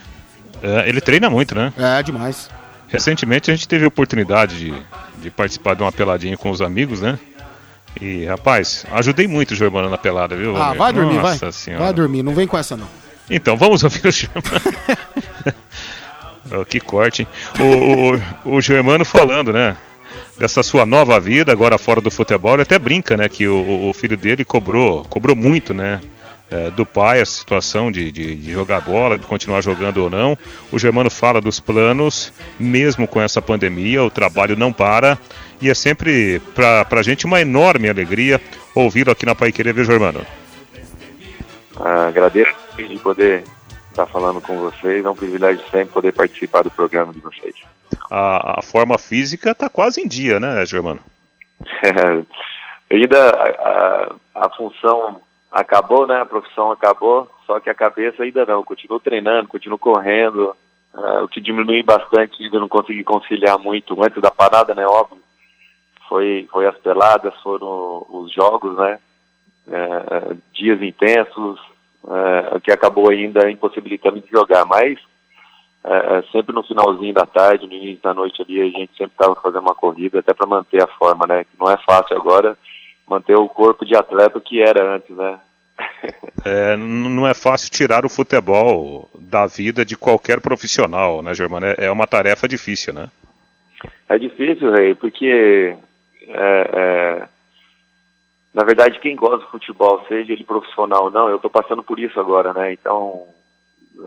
[0.62, 1.74] É, ele treina muito, né?
[1.78, 2.50] É, demais.
[2.88, 4.74] Recentemente a gente teve a oportunidade de,
[5.22, 7.18] de participar de uma peladinha com os amigos, né?
[8.00, 10.56] E, rapaz, ajudei muito o Germano na pelada, viu?
[10.58, 11.52] Ah, vai dormir, Nossa vai.
[11.52, 11.86] Senhora.
[11.86, 12.88] Vai dormir, não vem com essa não.
[13.30, 14.44] Então, vamos ouvir o Germano.
[16.60, 17.28] oh, que corte, hein?
[17.60, 19.78] O, o, o Germano falando, né?
[20.40, 22.54] Dessa sua nova vida agora fora do futebol.
[22.54, 26.00] Ele até brinca, né, que o, o filho dele cobrou, cobrou muito, né,
[26.50, 30.38] é, do pai a situação de, de, de, jogar bola, de continuar jogando ou não.
[30.72, 35.20] O Germano fala dos planos, mesmo com essa pandemia, o trabalho não para.
[35.62, 38.42] E é sempre para a gente uma enorme alegria
[38.74, 40.26] ouvi-lo aqui na Pai Querer, viu, Germano?
[41.76, 43.44] Ah, agradeço de poder
[44.02, 45.04] estar falando com vocês.
[45.04, 47.56] É um privilégio sempre poder participar do programa de vocês
[48.10, 51.00] a, a forma física está quase em dia, né, Germano?
[52.92, 56.20] Ainda a, a, a, função acabou, né?
[56.22, 58.64] A profissão acabou, só que a cabeça ainda não.
[58.64, 60.56] Continuo treinando, continuo correndo.
[60.92, 64.88] Uh, o que diminui bastante, ainda não consegui conciliar muito antes da parada, né?
[64.88, 65.22] Óbvio.
[66.08, 69.00] Foi, foi as peladas, foram os jogos, né?
[69.68, 71.60] Uh, dias intensos,
[72.04, 74.66] uh, que acabou ainda impossibilitando de jogar.
[74.66, 75.00] Mas
[75.84, 79.14] é, é, sempre no finalzinho da tarde, no início da noite ali, a gente sempre
[79.14, 81.44] estava fazendo uma corrida até para manter a forma, né?
[81.44, 82.58] Que não é fácil agora
[83.08, 85.40] manter o corpo de atleta que era antes, né?
[86.46, 91.66] é, não é fácil tirar o futebol da vida de qualquer profissional, né, Germano?
[91.66, 93.10] É, é uma tarefa difícil, né?
[94.10, 95.76] É difícil, Rei, porque
[96.28, 97.28] é, é,
[98.54, 102.00] na verdade, quem gosta de futebol, seja ele profissional ou não, eu estou passando por
[102.00, 102.74] isso agora, né?
[102.74, 103.28] Então,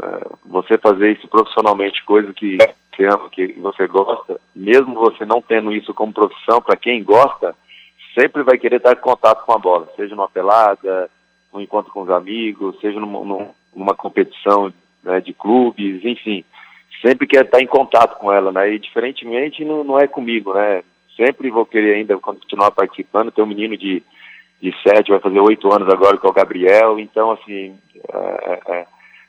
[0.02, 2.58] é, você fazer isso profissionalmente, coisa que
[2.94, 7.54] você ama, que você gosta, mesmo você não tendo isso como profissão, para quem gosta,
[8.18, 11.08] sempre vai querer estar em contato com a bola, seja numa pelada,
[11.52, 16.44] num encontro com os amigos, seja numa, numa competição né, de clubes, enfim,
[17.00, 18.72] sempre quer estar em contato com ela, né?
[18.72, 20.82] E diferentemente não, não é comigo, né?
[21.16, 23.30] Sempre vou querer ainda continuar participando.
[23.30, 24.02] Tem um menino de,
[24.62, 26.98] de sete, vai fazer oito anos agora, que é o Gabriel.
[27.00, 28.86] Então, assim, é, é, é,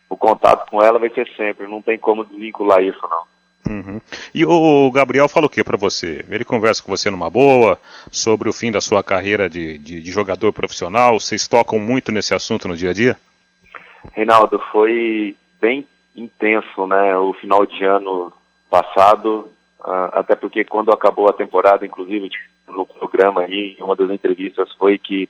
[0.07, 1.67] o contato com ela vai ser sempre.
[1.67, 3.33] Não tem como desvincular isso, não.
[3.65, 3.99] Uhum.
[4.35, 6.23] E o Gabriel fala o que para você?
[6.29, 7.79] Ele conversa com você numa boa
[8.11, 11.19] sobre o fim da sua carreira de, de, de, jogador profissional?
[11.19, 13.17] Vocês tocam muito nesse assunto no dia a dia?
[14.11, 17.17] Reinaldo, foi bem intenso, né?
[17.17, 18.33] O final de ano
[18.69, 22.29] passado, uh, até porque quando acabou a temporada, inclusive
[22.67, 25.29] no programa aí, uma das entrevistas foi que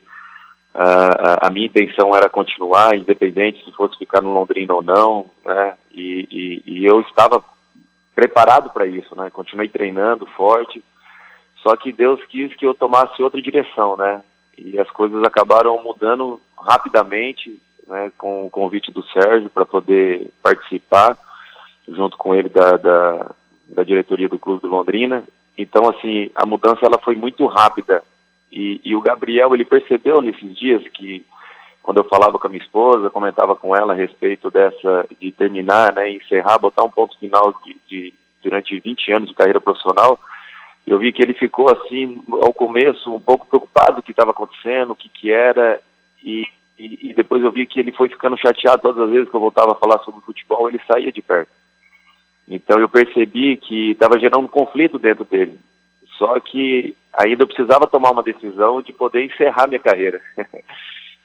[0.74, 5.76] uh, a minha intenção era continuar, independente se fosse ficar no Londrina ou não, né?
[5.92, 6.28] E,
[6.66, 7.44] e, e eu estava
[8.16, 9.30] preparado para isso, né?
[9.30, 10.84] Continuei treinando forte,
[11.62, 14.22] só que Deus quis que eu tomasse outra direção, né?
[14.58, 18.12] E as coisas acabaram mudando rapidamente, né?
[18.18, 21.18] Com o convite do Sérgio para poder participar,
[21.88, 23.32] junto com ele da, da,
[23.70, 25.24] da, diretoria do Clube do Londrina.
[25.58, 28.04] Então, assim, a mudança ela foi muito rápida.
[28.52, 31.26] E, e o Gabriel, ele percebeu nesses dias que
[31.84, 35.94] quando eu falava com a minha esposa, comentava com ela a respeito dessa, de terminar,
[35.94, 40.18] né, encerrar, botar um ponto final de, de, durante 20 anos de carreira profissional,
[40.88, 44.32] eu vi que ele ficou assim, ao começo, um pouco preocupado com o que estava
[44.32, 45.82] acontecendo, o que que era,
[46.24, 46.48] e,
[46.80, 49.42] e, e, depois eu vi que ele foi ficando chateado todas as vezes que eu
[49.42, 51.52] voltava a falar sobre futebol, ele saía de perto.
[52.48, 55.58] Então eu percebi que estava gerando um conflito dentro dele.
[56.18, 60.22] Só que ainda eu precisava tomar uma decisão de poder encerrar minha carreira.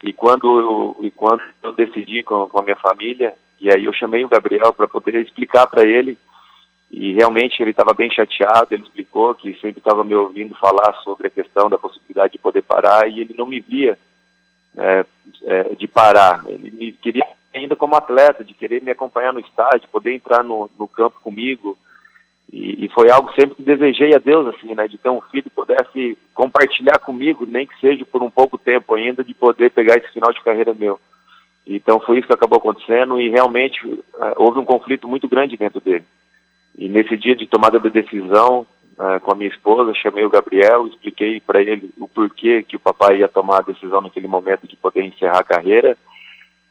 [0.00, 3.92] E quando eu, e quando eu decidi com, com a minha família, e aí eu
[3.92, 6.16] chamei o Gabriel para poder explicar para ele,
[6.90, 11.26] e realmente ele estava bem chateado, ele explicou que sempre estava me ouvindo falar sobre
[11.26, 13.98] a questão da possibilidade de poder parar, e ele não me via
[14.76, 15.04] é,
[15.44, 19.88] é, de parar, ele me queria ainda como atleta, de querer me acompanhar no estádio,
[19.90, 21.76] poder entrar no, no campo comigo,
[22.50, 25.42] e, e, foi algo sempre que desejei a Deus, assim, né, de ter um filho
[25.42, 29.96] que pudesse compartilhar comigo, nem que seja por um pouco tempo ainda, de poder pegar
[29.96, 30.98] esse final de carreira meu.
[31.66, 34.02] Então foi isso que acabou acontecendo e realmente uh,
[34.36, 36.04] houve um conflito muito grande dentro dele.
[36.78, 38.66] E nesse dia de tomada da decisão,
[38.98, 42.80] uh, com a minha esposa, chamei o Gabriel, expliquei para ele o porquê que o
[42.80, 45.96] papai ia tomar a decisão naquele momento de poder encerrar a carreira.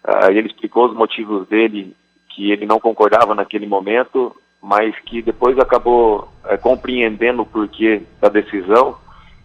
[0.06, 1.96] Uh, ele explicou os motivos dele,
[2.30, 8.30] que ele não concordava naquele momento, mas que depois acabou é, compreendendo o porquê da
[8.30, 8.98] decisão.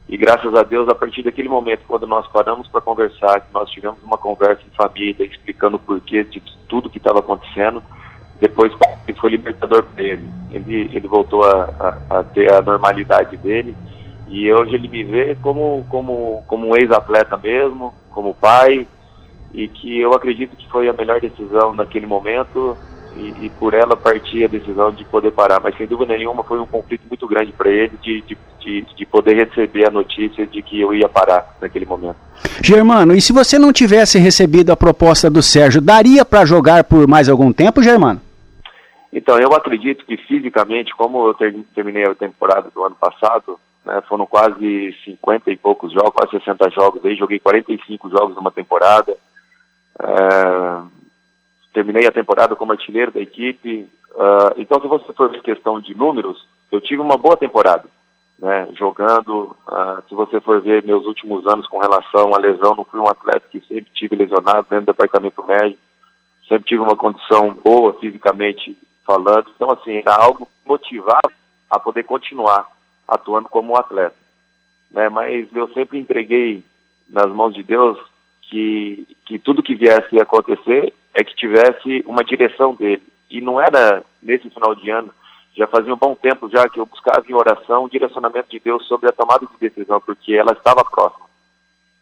[0.08, 4.02] E graças a Deus, a partir daquele momento, quando nós paramos para conversar, nós tivemos
[4.02, 7.82] uma conversa em família, explicando o porquê de tudo que estava acontecendo,
[8.42, 8.72] depois
[9.20, 10.28] foi libertador para ele.
[10.50, 13.74] Ele, ele voltou a, a, a, ter a normalidade dele
[14.28, 18.86] e hoje ele me vê como, como, como um ex-atleta mesmo, como pai,
[19.54, 22.76] e que eu acredito que foi a melhor decisão naquele momento
[23.16, 25.60] e, e, por ela partir a decisão de poder parar.
[25.60, 29.06] Mas sem dúvida nenhuma foi um conflito muito grande para ele de, de, de, de,
[29.06, 32.16] poder receber a notícia de que eu ia parar naquele momento.
[32.60, 37.06] Germano, e se você não tivesse recebido a proposta do Sérgio, daria para jogar por
[37.06, 38.20] mais algum tempo, Germano?
[39.12, 44.00] Então, eu acredito que fisicamente, como eu ter, terminei a temporada do ano passado, né,
[44.08, 49.14] foram quase 50 e poucos jogos, quase 60 jogos, aí joguei 45 jogos numa temporada.
[50.00, 50.82] É,
[51.74, 53.88] terminei a temporada como artilheiro da equipe.
[54.12, 57.84] Uh, então, se você for ver questão de números, eu tive uma boa temporada,
[58.38, 58.68] né?
[58.78, 59.56] Jogando.
[59.66, 63.08] Uh, se você for ver meus últimos anos com relação à lesão, não fui um
[63.08, 65.80] atleta que sempre tive lesionado dentro do departamento médico.
[66.46, 69.50] Sempre tive uma condição boa fisicamente falando.
[69.54, 71.30] Então, assim, era algo motivado
[71.70, 72.66] a poder continuar
[73.06, 74.16] atuando como um atleta.
[74.90, 75.08] Né?
[75.08, 76.62] Mas eu sempre entreguei
[77.08, 77.98] nas mãos de Deus
[78.42, 83.02] que, que tudo que viesse a acontecer é que tivesse uma direção dele.
[83.30, 85.12] E não era nesse final de ano,
[85.56, 88.86] já fazia um bom tempo já que eu buscava em oração o direcionamento de Deus
[88.86, 91.26] sobre a tomada de decisão, porque ela estava próxima.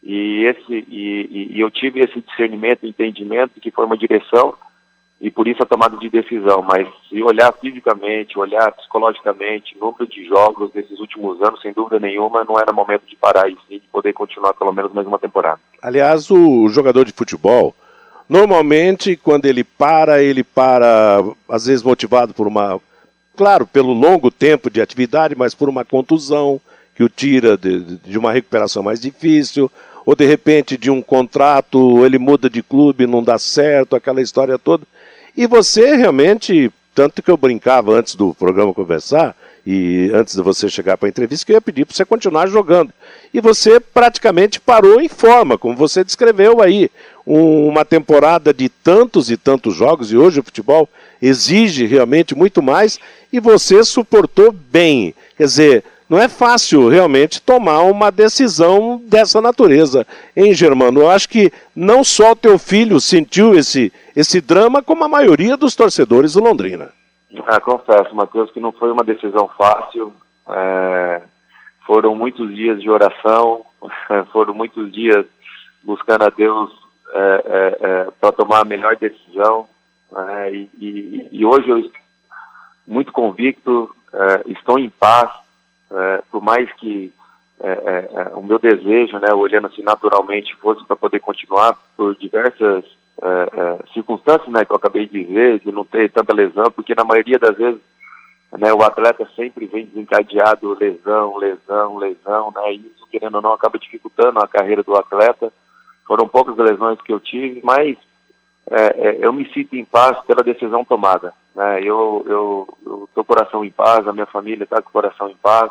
[0.03, 4.55] E, esse, e, e eu tive esse discernimento, entendimento que foi uma direção
[5.21, 6.63] e por isso a tomada de decisão.
[6.63, 12.45] Mas se olhar fisicamente, olhar psicologicamente, número de jogos desses últimos anos, sem dúvida nenhuma,
[12.45, 15.61] não era momento de parar e sim de poder continuar pelo menos mais uma temporada.
[15.83, 17.75] Aliás, o jogador de futebol,
[18.31, 22.81] Normalmente, quando ele para, ele para, às vezes motivado por uma.
[23.37, 26.61] Claro, pelo longo tempo de atividade, mas por uma contusão
[26.95, 29.69] que o tira de, de uma recuperação mais difícil,
[30.07, 34.57] ou de repente de um contrato, ele muda de clube, não dá certo, aquela história
[34.57, 34.85] toda.
[35.37, 40.69] E você realmente, tanto que eu brincava antes do programa conversar, e antes de você
[40.69, 42.93] chegar para a entrevista, que eu ia pedir para você continuar jogando.
[43.33, 46.91] E você praticamente parou em forma, como você descreveu aí.
[47.27, 50.89] Um, uma temporada de tantos e tantos jogos, e hoje o futebol
[51.21, 52.99] exige realmente muito mais,
[53.33, 55.15] e você suportou bem.
[55.37, 60.05] Quer dizer, não é fácil realmente tomar uma decisão dessa natureza,
[60.37, 61.03] hein, Germano?
[61.03, 65.57] Eu acho que não só o teu filho sentiu esse, esse drama, como a maioria
[65.57, 66.91] dos torcedores do Londrina.
[67.47, 70.13] Ah, confesso, Matheus, que não foi uma decisão fácil.
[70.49, 71.23] É,
[71.87, 73.65] foram muitos dias de oração,
[74.33, 75.25] foram muitos dias
[75.85, 76.73] buscando a Deus
[77.13, 79.69] é, é, é para tomar a melhor decisão.
[80.11, 80.53] Né?
[80.55, 82.01] E, e, e, hoje eu estou
[82.85, 85.31] muito convicto, é, estou em paz,
[85.93, 87.13] é, por mais que
[88.35, 92.85] o meu desejo, né, olhando assim naturalmente, fosse para poder continuar por diversas
[93.23, 96.95] é, é, circunstâncias né, que eu acabei de dizer, de não ter tanta lesão, porque
[96.95, 97.79] na maioria das vezes
[98.59, 103.53] né, o atleta sempre vem desencadeado lesão, lesão, lesão, né, e isso, querendo ou não,
[103.53, 105.53] acaba dificultando a carreira do atleta.
[106.07, 107.99] Foram poucas lesões que eu tive, mas
[108.71, 111.35] é, é, eu me sinto em paz pela decisão tomada.
[111.55, 115.29] Né, eu, eu, eu tô coração em paz, a minha família está com o coração
[115.29, 115.71] em paz,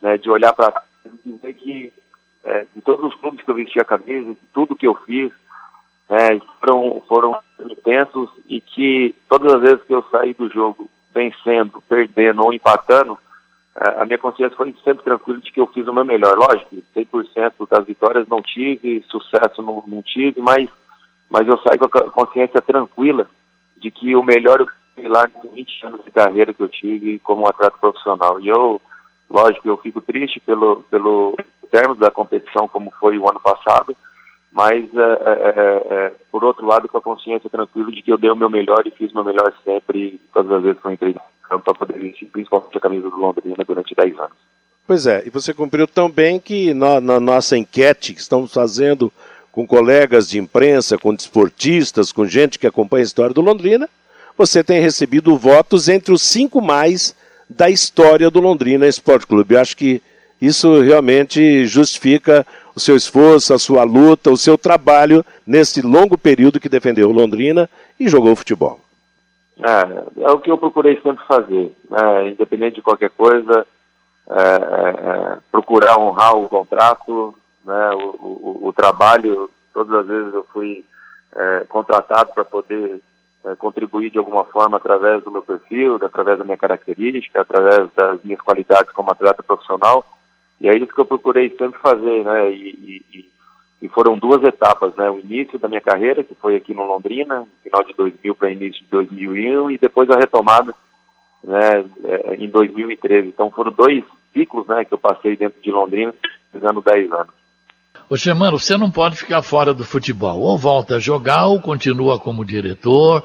[0.00, 0.82] né, de olhar para
[1.24, 1.92] dizer que
[2.44, 5.30] é, de todos os clubes que eu vesti a camisa, tudo que eu fiz,
[6.08, 11.82] é, foram, foram intensos e que todas as vezes que eu saí do jogo vencendo,
[11.88, 13.18] perdendo ou empatando,
[13.76, 16.36] é, a minha consciência foi sempre tranquila de que eu fiz o meu melhor.
[16.36, 20.68] Lógico, 100% das vitórias não tive, sucesso não, não tive, mas,
[21.28, 23.28] mas eu saí com a consciência tranquila
[23.76, 24.66] de que o melhor eu
[25.08, 28.40] lá nos 20 anos de carreira que eu tive como atleta profissional.
[28.40, 28.80] E eu,
[29.28, 31.36] lógico, eu fico triste pelo, pelo
[31.70, 33.96] termo da competição como foi o ano passado,
[34.52, 38.18] mas é, é, é, é, por outro lado com a consciência tranquila de que eu
[38.18, 40.92] dei o meu melhor e fiz o meu melhor sempre todas as vezes que eu
[40.92, 44.36] entrei no campo para poder vestir principalmente a camisa do Londrina durante 10 anos.
[44.86, 49.12] Pois é, e você cumpriu tão bem que na, na nossa enquete que estamos fazendo
[49.52, 53.88] com colegas de imprensa, com desportistas, com gente que acompanha a história do Londrina,
[54.40, 57.14] você tem recebido votos entre os cinco mais
[57.46, 59.54] da história do Londrina Esporte Clube.
[59.54, 60.02] Eu acho que
[60.40, 66.58] isso realmente justifica o seu esforço, a sua luta, o seu trabalho nesse longo período
[66.58, 68.80] que defendeu Londrina e jogou futebol.
[69.58, 72.30] É, é o que eu procurei sempre fazer, né?
[72.30, 73.66] independente de qualquer coisa,
[74.26, 77.90] é, é, é procurar honrar o contrato, né?
[77.90, 79.50] o, o, o, trabalho.
[79.74, 80.82] Todas as vezes eu fui
[81.36, 83.02] é, contratado para poder
[83.44, 88.22] é, contribuir de alguma forma através do meu perfil, através da minha característica, através das
[88.22, 90.04] minhas qualidades como atleta profissional.
[90.60, 92.50] E é isso que eu procurei sempre fazer, né?
[92.50, 93.30] E, e,
[93.82, 95.10] e foram duas etapas, né?
[95.10, 98.82] O início da minha carreira, que foi aqui no Londrina, final de 2000 para início
[98.84, 100.74] de 2001, e depois a retomada,
[101.42, 101.84] né?
[102.04, 103.28] É, em 2013.
[103.28, 104.84] Então foram dois ciclos, né?
[104.84, 106.14] Que eu passei dentro de Londrina,
[106.52, 107.39] fazendo 10 anos.
[108.10, 110.40] Ô Germano, você não pode ficar fora do futebol.
[110.40, 113.22] Ou volta a jogar, ou continua como diretor.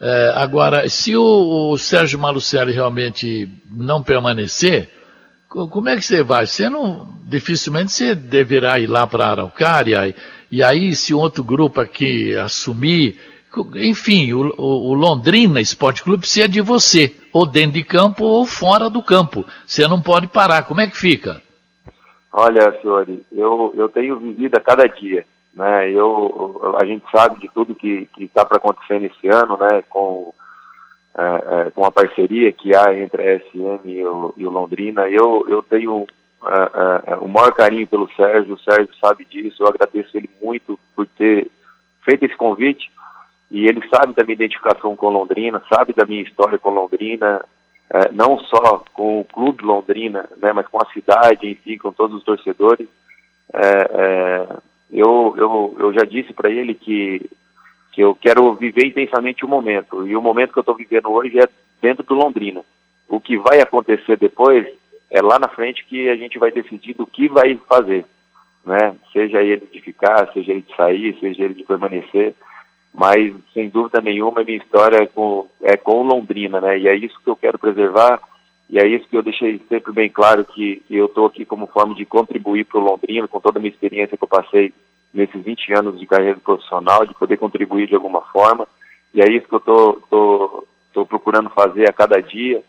[0.00, 4.90] É, agora, se o, o Sérgio Malucelli realmente não permanecer,
[5.48, 6.48] como é que você vai?
[6.48, 10.12] Você não, dificilmente você deverá ir lá para Araucária,
[10.50, 13.20] e aí se outro grupo aqui assumir,
[13.76, 18.44] enfim, o, o, o, Londrina Esporte Clube precisa de você, ou dentro de campo ou
[18.44, 19.46] fora do campo.
[19.64, 20.64] Você não pode parar.
[20.64, 21.40] Como é que fica?
[22.40, 25.26] Olha, Fiore, eu, eu tenho vivido a cada dia.
[25.52, 25.90] Né?
[25.90, 29.82] Eu, a gente sabe de tudo que está para acontecer nesse ano, né?
[29.88, 30.32] com
[31.18, 35.08] é, é, com a parceria que há entre a SM e o, e o Londrina.
[35.08, 36.06] Eu, eu tenho
[36.46, 41.08] é, o maior carinho pelo Sérgio, o Sérgio sabe disso, eu agradeço ele muito por
[41.08, 41.50] ter
[42.04, 42.88] feito esse convite
[43.50, 47.44] e ele sabe da minha identificação com Londrina, sabe da minha história com Londrina,
[47.90, 51.92] é, não só com o clube Londrina, né, mas com a cidade em si, com
[51.92, 52.88] todos os torcedores.
[53.52, 54.46] É, é,
[54.90, 57.28] eu, eu, eu já disse para ele que
[57.98, 60.06] que eu quero viver intensamente o momento.
[60.06, 61.48] E o momento que eu estou vivendo hoje é
[61.82, 62.62] dentro do Londrina.
[63.08, 64.68] O que vai acontecer depois
[65.10, 68.04] é lá na frente que a gente vai decidir do que vai fazer.
[68.64, 68.94] Né?
[69.12, 72.36] Seja ele de ficar, seja ele de sair, seja ele de permanecer.
[72.98, 76.76] Mas, sem dúvida nenhuma, a minha história é com, é com Londrina, né?
[76.80, 78.20] E é isso que eu quero preservar.
[78.68, 81.94] E é isso que eu deixei sempre bem claro que, eu estou aqui como forma
[81.94, 84.74] de contribuir para o Londrina, com toda a minha experiência que eu passei
[85.14, 88.66] nesses 20 anos de carreira profissional, de poder contribuir de alguma forma.
[89.14, 92.64] E é isso que eu estou tô, tô, tô, procurando fazer a cada dia,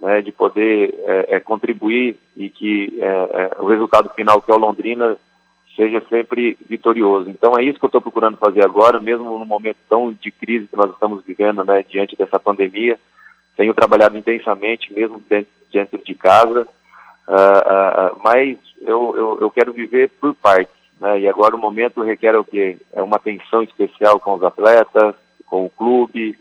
[0.00, 4.54] né, de poder é, é, contribuir e que é, é o resultado final, que é
[4.54, 5.16] o Londrina,
[5.76, 7.28] seja sempre vitorioso.
[7.30, 10.68] Então é isso que eu estou procurando fazer agora, mesmo no momento tão de crise
[10.68, 12.98] que nós estamos vivendo, né, diante dessa pandemia.
[13.56, 15.22] Tenho trabalhado intensamente, mesmo
[15.70, 16.62] dentro, de casa,
[17.28, 20.74] uh, uh, mas eu, eu, eu, quero viver por partes.
[21.00, 22.76] Né, e agora o momento requer o quê?
[22.92, 25.16] É uma atenção especial com os atletas,
[25.46, 26.38] com o clube,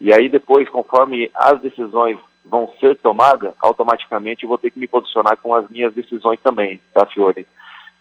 [0.00, 4.86] e aí depois, conforme as decisões vão ser tomadas, automaticamente eu vou ter que me
[4.86, 7.46] posicionar com as minhas decisões também, tá, Fiore?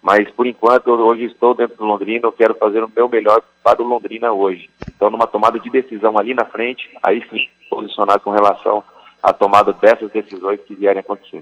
[0.03, 3.81] Mas, por enquanto, hoje estou dentro do Londrina, eu quero fazer o meu melhor para
[3.81, 4.69] o Londrina hoje.
[4.93, 8.83] Então, numa tomada de decisão ali na frente, aí sim, posicionar com relação
[9.23, 11.41] à tomada dessas decisões que vierem acontecer.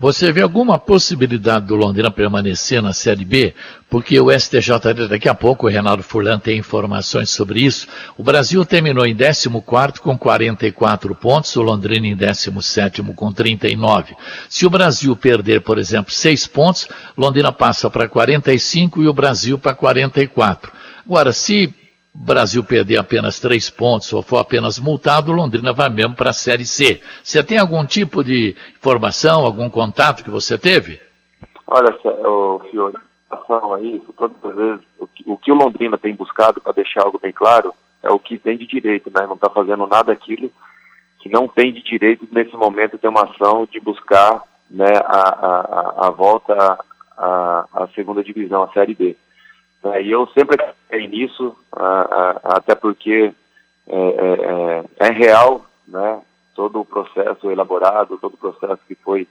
[0.00, 3.52] Você vê alguma possibilidade do Londrina permanecer na Série B?
[3.90, 7.88] Porque o STJD, daqui a pouco, o Renato Furlan tem informações sobre isso.
[8.16, 9.48] O Brasil terminou em 14
[10.00, 14.14] com 44 pontos, o Londrina em 17 com 39.
[14.48, 16.86] Se o Brasil perder, por exemplo, 6 pontos,
[17.16, 20.70] Londrina passa para 45 e o Brasil para 44.
[21.04, 21.74] Agora, se
[22.20, 26.66] Brasil perder apenas três pontos ou for apenas multado, Londrina vai mesmo para a Série
[26.66, 27.00] C.
[27.22, 31.00] Você tem algum tipo de informação, algum contato que você teve?
[31.66, 31.96] Olha,
[32.26, 32.96] o Fiore,
[33.76, 37.20] aí, todas as vezes, o que, o que o Londrina tem buscado, para deixar algo
[37.20, 39.26] bem claro, é o que tem de direito, né?
[39.26, 40.50] Não está fazendo nada aquilo
[41.20, 46.06] que não tem de direito nesse momento ter uma ação de buscar né, a, a,
[46.06, 46.54] a volta
[47.16, 49.16] à, à segunda divisão, a Série B.
[49.84, 51.56] É, e eu sempre acreditei nisso,
[52.42, 53.32] até porque
[53.86, 56.20] é, é, é, é, real, né,
[56.54, 59.26] todo o processo elaborado, todo o processo que foi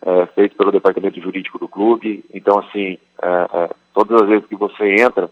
[0.00, 2.24] é, feito pelo departamento jurídico do clube.
[2.32, 5.28] Então, assim, é, todas as vezes que você entra,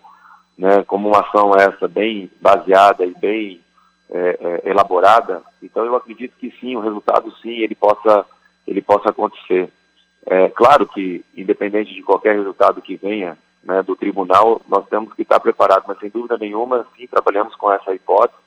[0.58, 3.60] né, como uma ação essa bem baseada e bem
[4.64, 8.24] elaborada, então eu acredito que sim, o resultado sim, ele possa,
[8.64, 9.68] ele possa acontecer.
[10.24, 13.36] É claro que, independente de qualquer resultado que venha,
[13.66, 17.72] né, do tribunal, nós temos que estar preparados, mas sem dúvida nenhuma, sim, trabalhamos com
[17.72, 18.38] essa hipótese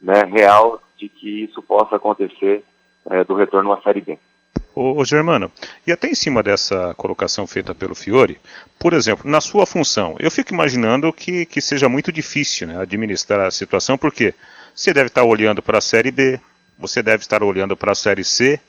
[0.00, 2.64] né, real de que isso possa acontecer
[3.10, 4.18] é, do retorno à Série B.
[4.74, 5.50] Ô, ô, Germano,
[5.84, 8.38] e até em cima dessa colocação feita pelo Fiore,
[8.78, 13.40] por exemplo, na sua função, eu fico imaginando que, que seja muito difícil né, administrar
[13.40, 14.34] a situação, porque
[14.74, 16.40] você deve estar olhando para a Série B,
[16.78, 18.60] você deve estar olhando para a Série C,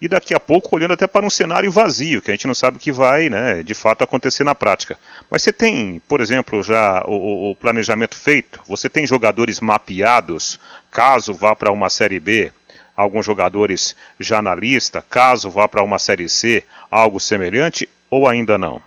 [0.00, 2.76] e daqui a pouco olhando até para um cenário vazio, que a gente não sabe
[2.76, 4.96] o que vai, né, de fato acontecer na prática.
[5.30, 8.60] Mas você tem, por exemplo, já o, o planejamento feito?
[8.68, 12.52] Você tem jogadores mapeados, caso vá para uma Série B,
[12.96, 18.56] alguns jogadores já na lista, caso vá para uma Série C, algo semelhante, ou ainda
[18.56, 18.80] não?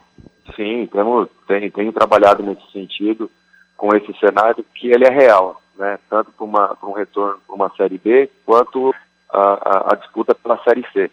[0.55, 3.29] Sim, temos, tenho trabalhado nesse sentido,
[3.75, 7.97] com esse cenário, que ele é real, né, tanto para um retorno para uma Série
[7.97, 8.93] B, quanto
[9.31, 11.09] a, a, disputa pela Série C.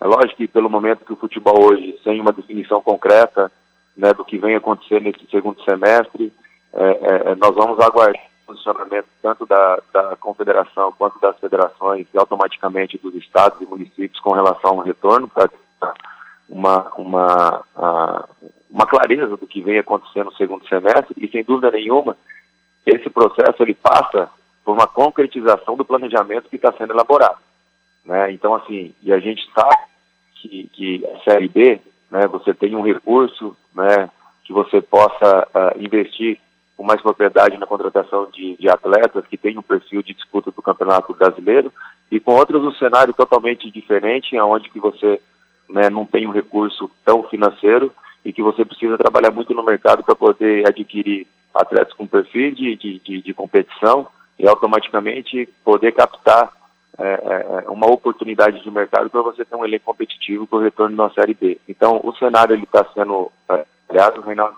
[0.00, 3.50] É lógico que pelo momento que o futebol hoje, sem uma definição concreta
[3.96, 6.32] né, do que vem acontecer nesse segundo semestre,
[6.72, 12.06] é, é, é nós vamos aguardar o posicionamento tanto da, da confederação quanto das federações
[12.12, 15.50] e automaticamente dos estados e municípios com relação ao retorno para
[16.48, 17.64] uma, uma,
[18.70, 22.16] uma clareza do que vem acontecendo no segundo semestre e sem dúvida nenhuma
[22.86, 24.30] esse processo ele passa
[24.64, 27.38] por uma concretização do planejamento que está sendo elaborado.
[28.06, 28.32] Né?
[28.32, 29.76] Então, assim, e a gente sabe
[30.36, 31.80] que, que a Série B,
[32.10, 34.08] né, você tem um recurso né,
[34.44, 36.38] que você possa uh, investir
[36.76, 40.62] com mais propriedade na contratação de, de atletas que têm um perfil de disputa do
[40.62, 41.72] Campeonato Brasileiro
[42.10, 45.20] e com outros um cenário totalmente diferente, onde que você
[45.68, 47.90] né, não tem um recurso tão financeiro
[48.24, 52.76] e que você precisa trabalhar muito no mercado para poder adquirir atletas com perfil de,
[52.76, 54.06] de, de, de competição
[54.38, 56.52] e automaticamente poder captar
[56.98, 60.62] é, é, é, uma oportunidade de mercado para você ter um elenco competitivo para o
[60.62, 61.60] retorno da Série B.
[61.68, 63.30] Então, o cenário está sendo
[63.86, 64.56] criado, é, Reinaldo,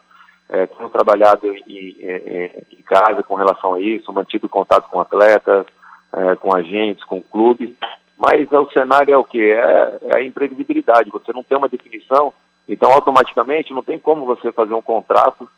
[0.49, 5.67] é, temos trabalhado em, em, em, casa com relação a isso, mantido contato com atletas,
[6.13, 7.71] é, com agentes, com clubes,
[8.17, 9.43] mas o cenário é o que?
[9.43, 12.33] É, é a imprevisibilidade, você não tem uma definição,
[12.69, 15.49] então automaticamente não tem como você fazer um contrato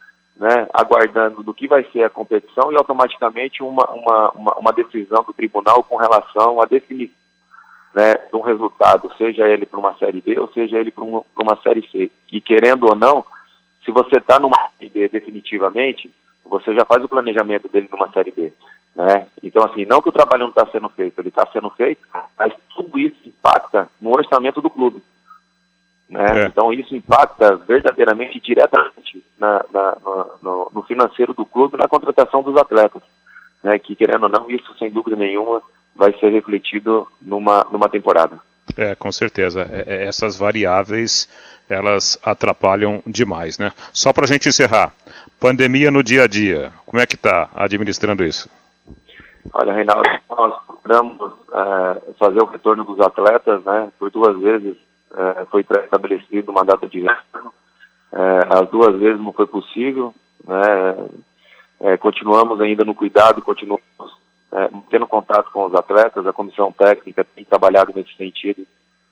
[0.40, 5.22] né, aguardando do que vai ser a competição e automaticamente uma, uma, uma, uma decisão
[5.22, 7.12] do tribunal com relação a definir
[7.94, 11.56] né, um resultado, seja ele para uma Série B ou seja ele para uma, uma
[11.56, 12.10] Série C.
[12.32, 13.22] E querendo ou não,
[13.84, 16.10] se você está numa Série B definitivamente,
[16.42, 18.50] você já faz o planejamento dele numa Série B.
[18.96, 19.26] Né?
[19.42, 22.00] Então, assim, não que o trabalho não está sendo feito, ele está sendo feito,
[22.38, 25.02] mas tudo isso impacta no orçamento do clube.
[26.10, 26.42] Né?
[26.42, 26.46] É.
[26.46, 29.96] Então isso impacta verdadeiramente diretamente na, na,
[30.42, 33.00] no, no, financeiro do clube na contratação dos atletas.
[33.62, 33.78] Né?
[33.78, 35.62] Que querendo ou não, isso sem dúvida nenhuma
[35.94, 38.38] vai ser refletido numa, numa temporada.
[38.76, 39.62] É, com certeza.
[39.70, 41.28] É, é essas variáveis
[41.68, 43.70] elas atrapalham demais, né?
[43.92, 44.92] Só para a gente encerrar,
[45.38, 48.50] pandemia no dia a dia, como é que está administrando isso?
[49.52, 53.88] Olha, Reinaldo, nós procuramos é, fazer o retorno dos atletas, né?
[54.00, 54.76] Por duas vezes
[55.14, 57.52] é, foi estabelecido uma data de retorno,
[58.12, 60.14] é, as duas vezes não foi possível,
[60.46, 61.08] né?
[61.80, 63.82] É, continuamos ainda no cuidado, continuamos
[64.52, 68.66] é, tendo contato com os atletas, a comissão técnica tem trabalhado nesse sentido,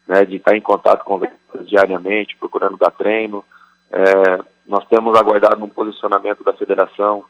[0.06, 3.44] né, de estar em contato com eles diariamente, procurando dar treino.
[3.90, 7.24] É, nós temos aguardado um posicionamento da federação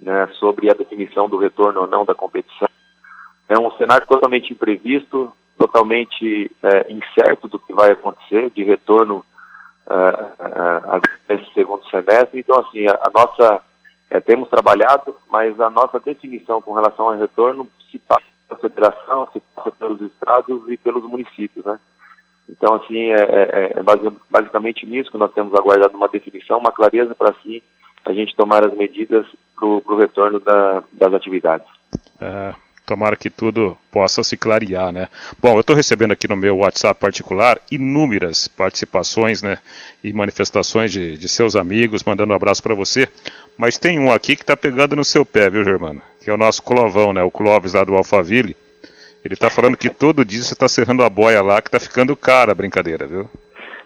[0.00, 2.68] né, sobre a definição do retorno ou não da competição.
[3.48, 9.22] É um cenário totalmente imprevisto, totalmente é, incerto do que vai acontecer de retorno
[9.86, 12.40] uh, nesse segundo semestre.
[12.40, 13.60] Então, assim, a, a nossa
[14.08, 19.28] é, temos trabalhado, mas a nossa definição com relação ao retorno se passa pela federação,
[19.34, 21.78] se passa pelos estados e pelos municípios, né?
[22.48, 23.82] Então, assim, é, é,
[24.30, 27.60] basicamente nisso que nós temos aguardado uma definição, uma clareza para assim
[28.04, 31.68] a gente tomar as medidas para o retorno da, das atividades.
[32.18, 32.54] É,
[32.90, 35.08] tomara que tudo possa se clarear, né?
[35.40, 39.58] Bom, eu estou recebendo aqui no meu WhatsApp particular inúmeras participações, né,
[40.02, 43.08] e manifestações de, de seus amigos, mandando um abraço para você,
[43.56, 46.02] mas tem um aqui que está pegando no seu pé, viu, Germano?
[46.20, 48.56] Que é o nosso Clovão, né, o Clóvis lá do Alphaville.
[49.24, 52.16] Ele está falando que todo dia você está serrando a boia lá, que está ficando
[52.16, 53.30] cara a brincadeira, viu?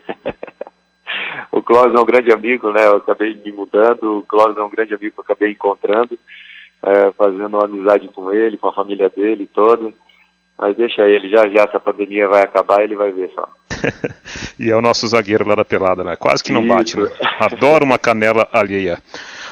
[1.52, 2.86] o Clóvis é um grande amigo, né?
[2.86, 6.18] Eu acabei me mudando, o Clóvis é um grande amigo que eu acabei encontrando,
[6.86, 9.92] é, fazendo uma amizade com ele, com a família dele toda.
[10.56, 13.48] Mas deixa ele, já já essa pandemia vai acabar, ele vai ver só.
[14.58, 16.14] e é o nosso zagueiro lá da pelada, né?
[16.14, 16.68] Quase que não Isso.
[16.68, 17.10] bate, né?
[17.40, 18.98] Adoro uma canela alheia.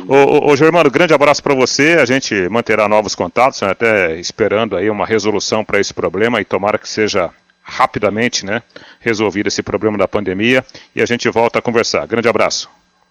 [0.07, 1.99] Ô, ô, ô Germano, grande abraço para você.
[2.01, 3.71] A gente manterá novos contatos, né?
[3.71, 7.31] até esperando aí uma resolução para esse problema e tomara que seja
[7.63, 8.63] rapidamente, né,
[9.01, 10.65] resolvido esse problema da pandemia
[10.95, 12.07] e a gente volta a conversar.
[12.07, 12.69] Grande abraço.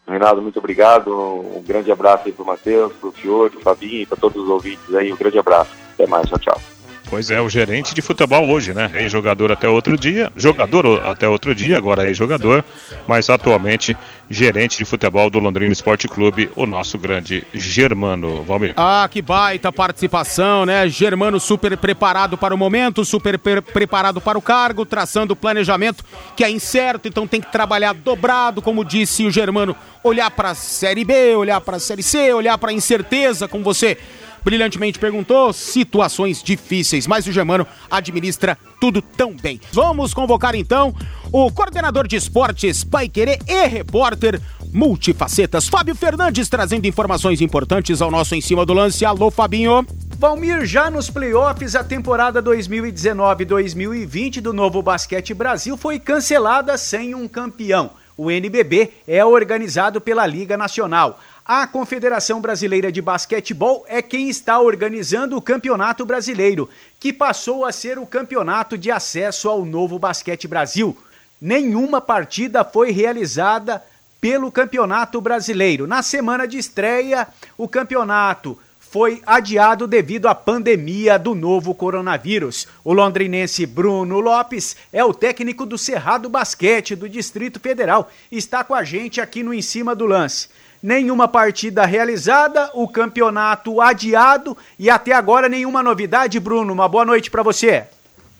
[0.07, 1.13] Renato, muito obrigado.
[1.13, 4.17] Um grande abraço aí para o Matheus, para o Fiore, para o Fabinho e para
[4.17, 5.11] todos os ouvintes aí.
[5.11, 5.71] Um grande abraço.
[5.93, 6.27] Até mais.
[6.27, 6.80] Tchau, tchau.
[7.11, 8.89] Pois é, o gerente de futebol hoje, né?
[8.95, 12.63] Ex-jogador até outro dia, jogador até outro dia, agora é jogador,
[13.05, 13.97] mas atualmente
[14.29, 18.43] gerente de futebol do Londrina Esporte Clube, o nosso grande Germano.
[18.43, 18.73] Valmir.
[18.77, 20.87] Ah, que baita participação, né?
[20.87, 26.05] Germano super preparado para o momento, super preparado para o cargo, traçando o planejamento
[26.37, 30.55] que é incerto, então tem que trabalhar dobrado, como disse o Germano, olhar para a
[30.55, 33.97] Série B, olhar para a Série C, olhar para a incerteza, como você
[34.43, 39.59] brilhantemente perguntou, situações difíceis, mas o Germano administra tudo tão bem.
[39.71, 40.93] Vamos convocar então
[41.31, 44.41] o coordenador de esportes, Pai Querer e repórter
[44.73, 49.05] multifacetas, Fábio Fernandes, trazendo informações importantes ao nosso em cima do lance.
[49.05, 49.85] Alô, Fabinho.
[50.17, 57.27] Valmir, já nos playoffs, a temporada 2019-2020 do Novo Basquete Brasil foi cancelada sem um
[57.27, 57.91] campeão.
[58.15, 61.19] O NBB é organizado pela Liga Nacional.
[61.53, 67.73] A Confederação Brasileira de Basquetebol é quem está organizando o Campeonato Brasileiro, que passou a
[67.73, 70.97] ser o campeonato de acesso ao novo Basquete Brasil.
[71.41, 73.83] Nenhuma partida foi realizada
[74.21, 75.85] pelo Campeonato Brasileiro.
[75.85, 77.27] Na semana de estreia,
[77.57, 82.65] o campeonato foi adiado devido à pandemia do novo coronavírus.
[82.81, 88.09] O londrinense Bruno Lopes é o técnico do Cerrado Basquete do Distrito Federal.
[88.31, 90.47] Está com a gente aqui no Em Cima do Lance
[90.81, 96.73] nenhuma partida realizada, o campeonato adiado e até agora nenhuma novidade, Bruno.
[96.73, 97.85] Uma boa noite para você.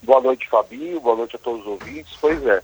[0.01, 0.99] Boa noite, Fabinho.
[0.99, 2.17] Boa noite a todos os ouvintes.
[2.19, 2.63] Pois é,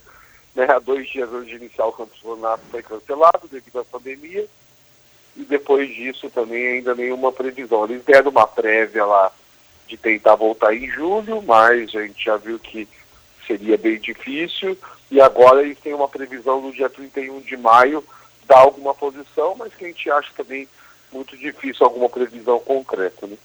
[0.56, 4.48] né, há dois dias antes de iniciar o campeonato foi cancelado devido à pandemia
[5.36, 7.86] e depois disso também ainda nenhuma previsão.
[7.86, 9.32] Eles deram uma prévia lá
[9.88, 12.88] de tentar voltar em julho, mas a gente já viu que
[13.46, 14.76] seria bem difícil
[15.12, 18.04] e agora eles têm uma previsão no dia 31 de maio
[18.48, 20.68] dar alguma posição, mas que a gente acha também
[21.12, 23.28] muito difícil alguma previsão concreta.
[23.28, 23.38] Né?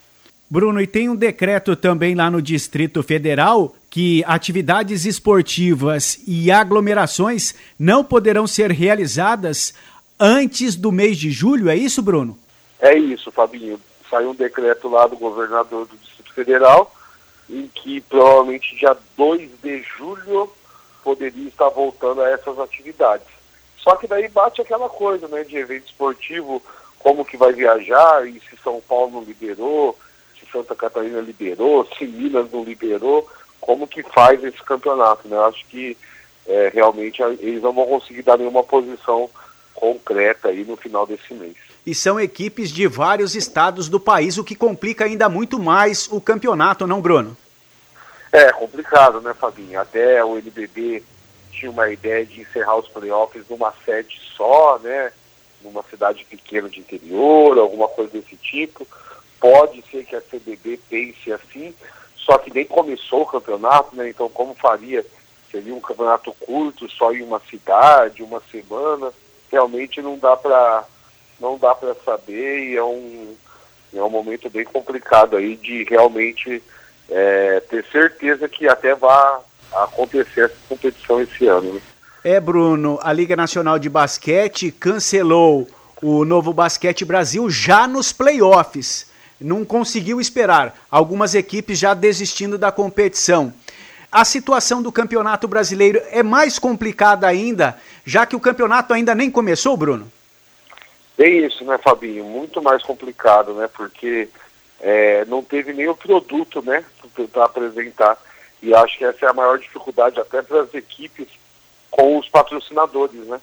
[0.48, 7.54] Bruno, e tem um decreto também lá no Distrito Federal que atividades esportivas e aglomerações
[7.78, 9.74] não poderão ser realizadas
[10.18, 12.38] antes do mês de julho, é isso, Bruno?
[12.78, 13.80] É isso, Fabinho.
[14.10, 16.92] Saiu um decreto lá do governador do Distrito Federal
[17.48, 20.50] em que provavelmente dia 2 de julho
[21.02, 23.26] poderia estar voltando a essas atividades.
[23.82, 26.62] Só que daí bate aquela coisa, né, de evento esportivo,
[26.98, 29.98] como que vai viajar, e se São Paulo não liberou,
[30.38, 33.28] se Santa Catarina liberou, se Minas não liberou,
[33.60, 35.36] como que faz esse campeonato, né?
[35.38, 35.96] Acho que
[36.46, 39.28] é, realmente eles não vão conseguir dar nenhuma posição
[39.74, 41.56] concreta aí no final desse mês.
[41.84, 46.20] E são equipes de vários estados do país, o que complica ainda muito mais o
[46.20, 47.36] campeonato, não, Bruno?
[48.30, 49.80] É complicado, né, Fabinho?
[49.80, 51.02] Até o NBB
[51.52, 55.12] tinha uma ideia de encerrar os playoffs numa sede só, né?
[55.62, 58.86] Numa cidade pequena de interior, alguma coisa desse tipo.
[59.38, 61.74] Pode ser que a CBB pense assim,
[62.16, 64.08] só que nem começou o campeonato, né?
[64.08, 65.04] Então, como faria?
[65.50, 69.12] Seria um campeonato curto, só em uma cidade, uma semana.
[69.50, 70.84] Realmente não dá para
[71.38, 73.36] não dá para saber e é um
[73.92, 76.62] é um momento bem complicado aí de realmente
[77.10, 79.42] é, ter certeza que até vá
[79.74, 81.74] acontecer essa competição esse ano.
[81.74, 81.80] Né?
[82.24, 85.68] É, Bruno, a Liga Nacional de Basquete cancelou
[86.02, 89.10] o Novo Basquete Brasil já nos playoffs.
[89.40, 90.76] Não conseguiu esperar.
[90.90, 93.52] Algumas equipes já desistindo da competição.
[94.10, 99.30] A situação do Campeonato Brasileiro é mais complicada ainda, já que o campeonato ainda nem
[99.30, 100.12] começou, Bruno?
[101.18, 102.24] É isso, né, Fabinho?
[102.24, 103.68] Muito mais complicado, né?
[103.74, 104.28] Porque
[104.80, 106.84] é, não teve o produto, né,
[107.32, 108.18] para apresentar.
[108.62, 111.26] E acho que essa é a maior dificuldade até para as equipes
[111.90, 113.40] com os patrocinadores, né?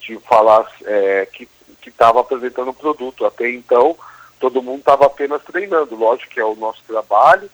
[0.00, 1.48] De falar é, que
[1.86, 3.26] estava apresentando o produto.
[3.26, 3.96] Até então,
[4.40, 5.94] todo mundo estava apenas treinando.
[5.94, 7.50] Lógico que é o nosso trabalho,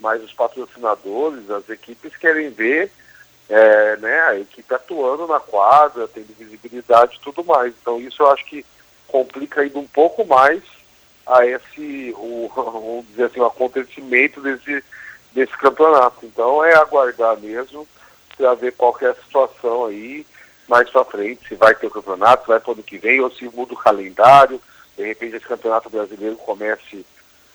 [0.00, 2.90] mas os patrocinadores, as equipes querem ver
[3.48, 7.72] é, né, a equipe atuando na quadra, tendo visibilidade e tudo mais.
[7.80, 8.64] Então isso eu acho que
[9.06, 10.62] complica ainda um pouco mais
[11.26, 14.82] a esse, o, vamos dizer assim, o acontecimento desse,
[15.36, 16.24] desse campeonato.
[16.24, 17.86] Então é aguardar mesmo
[18.36, 20.26] para ver qual é a situação aí
[20.66, 23.30] mais para frente, se vai ter o campeonato, vai para o ano que vem, ou
[23.30, 24.60] se muda o calendário,
[24.96, 27.06] de repente esse campeonato brasileiro comece,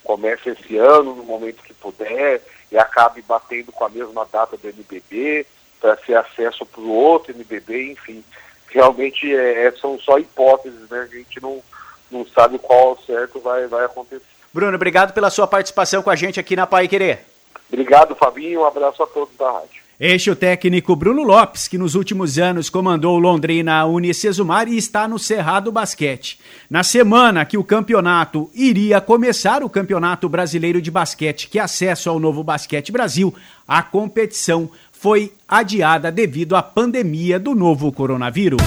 [0.01, 4.65] comece esse ano, no momento que puder, e acabe batendo com a mesma data do
[4.65, 5.45] NBB,
[5.81, 8.23] para ser acesso para o outro NBB, enfim.
[8.67, 11.01] Realmente é, é, são só hipóteses, né?
[11.01, 11.61] A gente não,
[12.09, 14.23] não sabe qual certo vai, vai acontecer.
[14.53, 17.30] Bruno, obrigado pela sua participação com a gente aqui na Pai Querer.
[17.71, 18.61] Obrigado, Fabinho.
[18.61, 19.81] Um abraço a todos da rádio.
[20.03, 25.07] Este é o técnico Bruno Lopes, que nos últimos anos comandou Londrina Unicesumar e está
[25.07, 26.39] no Cerrado Basquete.
[26.67, 32.19] Na semana que o campeonato iria começar, o Campeonato Brasileiro de Basquete, que acessa ao
[32.19, 33.31] Novo Basquete Brasil,
[33.67, 38.59] a competição foi adiada devido à pandemia do novo coronavírus.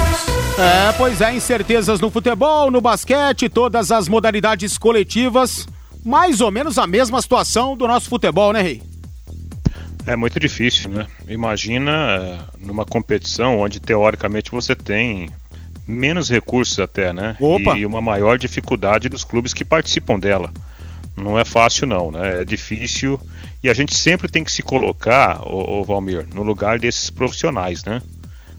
[0.56, 5.66] É, pois é, incertezas no futebol, no basquete, todas as modalidades coletivas,
[6.04, 8.93] mais ou menos a mesma situação do nosso futebol, né, Rei?
[10.06, 11.06] É muito difícil, né?
[11.28, 15.30] Imagina é, numa competição onde teoricamente você tem
[15.86, 17.36] menos recursos até, né?
[17.40, 17.76] Opa.
[17.76, 20.52] E uma maior dificuldade dos clubes que participam dela.
[21.16, 22.42] Não é fácil não, né?
[22.42, 23.20] É difícil
[23.62, 27.82] e a gente sempre tem que se colocar, ô, ô Valmir, no lugar desses profissionais,
[27.84, 28.02] né?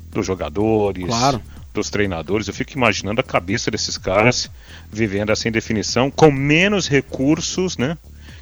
[0.10, 1.42] Dos jogadores, claro.
[1.74, 2.48] dos treinadores.
[2.48, 4.50] Eu fico imaginando a cabeça desses caras
[4.92, 7.98] vivendo essa indefinição com menos recursos, né?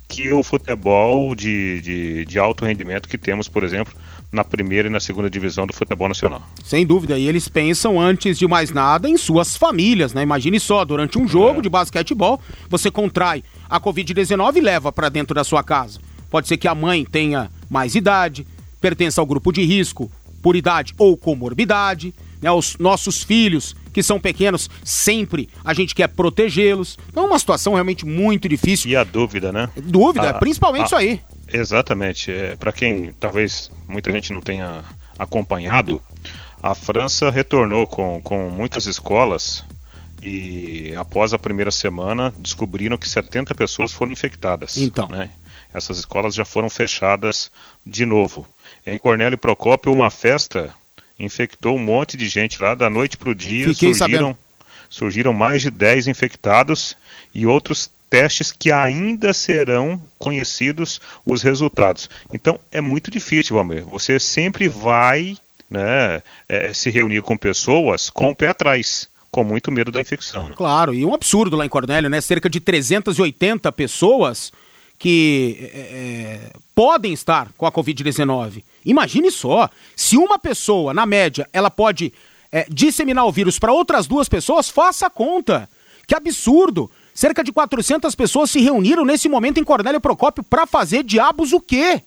[0.08, 3.94] Que o futebol de, de, de alto rendimento que temos, por exemplo,
[4.32, 6.42] na primeira e na segunda divisão do futebol nacional.
[6.64, 10.24] Sem dúvida, e eles pensam antes de mais nada em suas famílias, né?
[10.24, 11.62] Imagine só, durante um jogo é.
[11.62, 12.40] de basquetebol,
[12.70, 16.00] você contrai a Covid-19 e leva para dentro da sua casa.
[16.30, 18.46] Pode ser que a mãe tenha mais idade,
[18.82, 22.14] pertença ao grupo de risco, por idade ou comorbidade.
[22.42, 22.52] Né?
[22.52, 26.98] Os nossos filhos, que são pequenos, sempre a gente quer protegê-los.
[27.10, 28.90] Então é uma situação realmente muito difícil.
[28.90, 29.70] E a dúvida, né?
[29.78, 31.22] Dúvida, a, principalmente a, isso aí.
[31.48, 32.32] Exatamente.
[32.32, 34.84] É, Para quem talvez muita gente não tenha
[35.18, 36.02] acompanhado,
[36.62, 39.64] a França retornou com, com muitas escolas
[40.22, 44.78] e após a primeira semana descobriram que 70 pessoas foram infectadas.
[44.78, 45.08] Então.
[45.08, 45.30] Né?
[45.74, 47.52] essas escolas já foram fechadas
[47.86, 48.48] de novo.
[48.86, 50.74] Em Cornélio Procópio, uma festa
[51.20, 53.68] infectou um monte de gente lá da noite para o dia.
[53.68, 54.38] Fiquei surgiram,
[54.90, 56.96] surgiram mais de 10 infectados
[57.34, 62.10] e outros testes que ainda serão conhecidos os resultados.
[62.32, 63.86] Então é muito difícil, Valmir.
[63.86, 65.36] Você sempre vai
[65.70, 70.50] né, é, se reunir com pessoas com o pé atrás com muito medo da infecção.
[70.50, 70.54] Né?
[70.56, 72.22] Claro, e um absurdo lá em Cornélio, né?
[72.22, 74.54] Cerca de 380 pessoas
[75.04, 78.64] que é, é, podem estar com a Covid-19.
[78.86, 82.14] Imagine só, se uma pessoa, na média, ela pode
[82.50, 85.70] é, disseminar o vírus para outras duas pessoas, faça a conta.
[86.08, 86.90] Que absurdo!
[87.14, 91.60] Cerca de 400 pessoas se reuniram nesse momento em Cornélio Procópio para fazer diabos o
[91.60, 92.02] quê?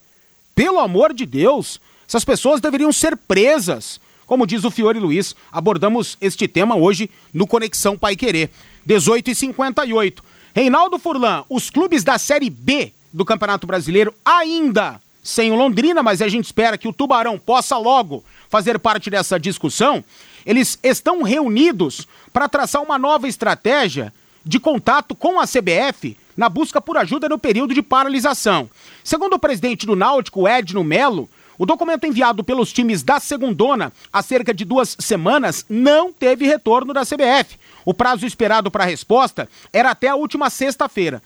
[0.55, 1.79] Pelo amor de Deus,
[2.09, 4.01] essas pessoas deveriam ser presas.
[4.25, 8.51] Como diz o Fiore Luiz, abordamos este tema hoje no Conexão Pai Querer.
[8.87, 15.53] 18 e 58 Reinaldo Furlan, os clubes da Série B do Campeonato Brasileiro ainda sem
[15.53, 20.03] o Londrina, mas a gente espera que o Tubarão possa logo fazer parte dessa discussão.
[20.47, 24.11] Eles estão reunidos para traçar uma nova estratégia
[24.43, 28.71] de contato com a CBF na busca por ajuda no período de paralisação.
[29.05, 31.29] Segundo o presidente do Náutico, Edno Melo,
[31.59, 36.93] o documento enviado pelos times da Segundona há cerca de duas semanas não teve retorno
[36.93, 37.59] da CBF.
[37.85, 41.23] O prazo esperado para a resposta era até a última sexta-feira.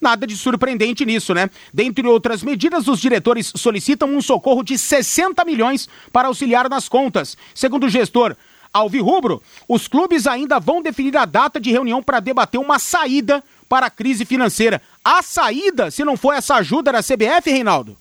[0.00, 1.48] Nada de surpreendente nisso, né?
[1.72, 7.36] Dentre outras medidas, os diretores solicitam um socorro de 60 milhões para auxiliar nas contas.
[7.54, 8.36] Segundo o gestor
[8.72, 13.86] Alvirrubro, os clubes ainda vão definir a data de reunião para debater uma saída para
[13.86, 14.82] a crise financeira.
[15.04, 17.96] A saída, se não for essa ajuda da CBF, Reinaldo?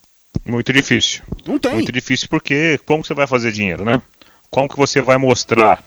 [0.45, 1.21] Muito difícil.
[1.45, 1.73] Não tem.
[1.73, 4.01] Muito difícil porque como você vai fazer dinheiro, né?
[4.49, 5.84] Como que você vai mostrar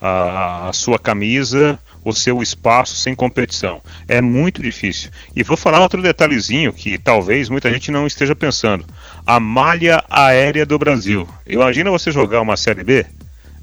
[0.00, 3.80] a, a sua camisa, o seu espaço sem competição?
[4.08, 5.10] É muito difícil.
[5.36, 8.84] E vou falar outro detalhezinho que talvez muita gente não esteja pensando.
[9.26, 11.28] A malha aérea do Brasil.
[11.46, 13.06] Imagina você jogar uma Série B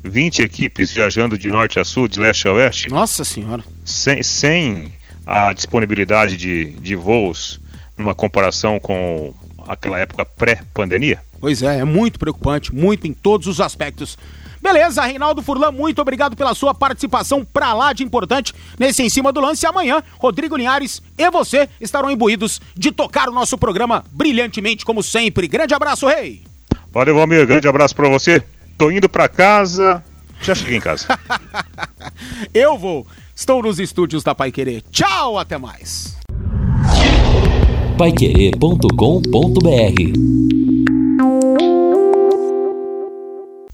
[0.03, 2.89] 20 equipes viajando de norte a sul, de leste a oeste.
[2.89, 3.63] Nossa senhora.
[3.83, 4.93] Sem, sem
[5.25, 7.59] a disponibilidade de, de voos
[7.97, 9.33] numa comparação com
[9.68, 11.20] aquela época pré-pandemia?
[11.39, 14.18] Pois é, é muito preocupante, muito em todos os aspectos.
[14.61, 19.32] Beleza, Reinaldo Furlan, muito obrigado pela sua participação pra lá de importante nesse Em Cima
[19.32, 19.63] do Lance.
[19.66, 25.47] Amanhã, Rodrigo Linhares e você estarão imbuídos de tocar o nosso programa brilhantemente, como sempre.
[25.47, 26.43] Grande abraço, Rei!
[26.91, 28.43] Valeu, Valmir, grande abraço pra você.
[28.76, 30.03] Tô indo pra casa,
[30.41, 31.07] já cheguei em casa.
[32.51, 33.05] Eu vou.
[33.36, 34.82] Estou nos estúdios da Pai Querer.
[34.91, 36.14] Tchau, até mais
[37.98, 40.95] paiquerê.com.br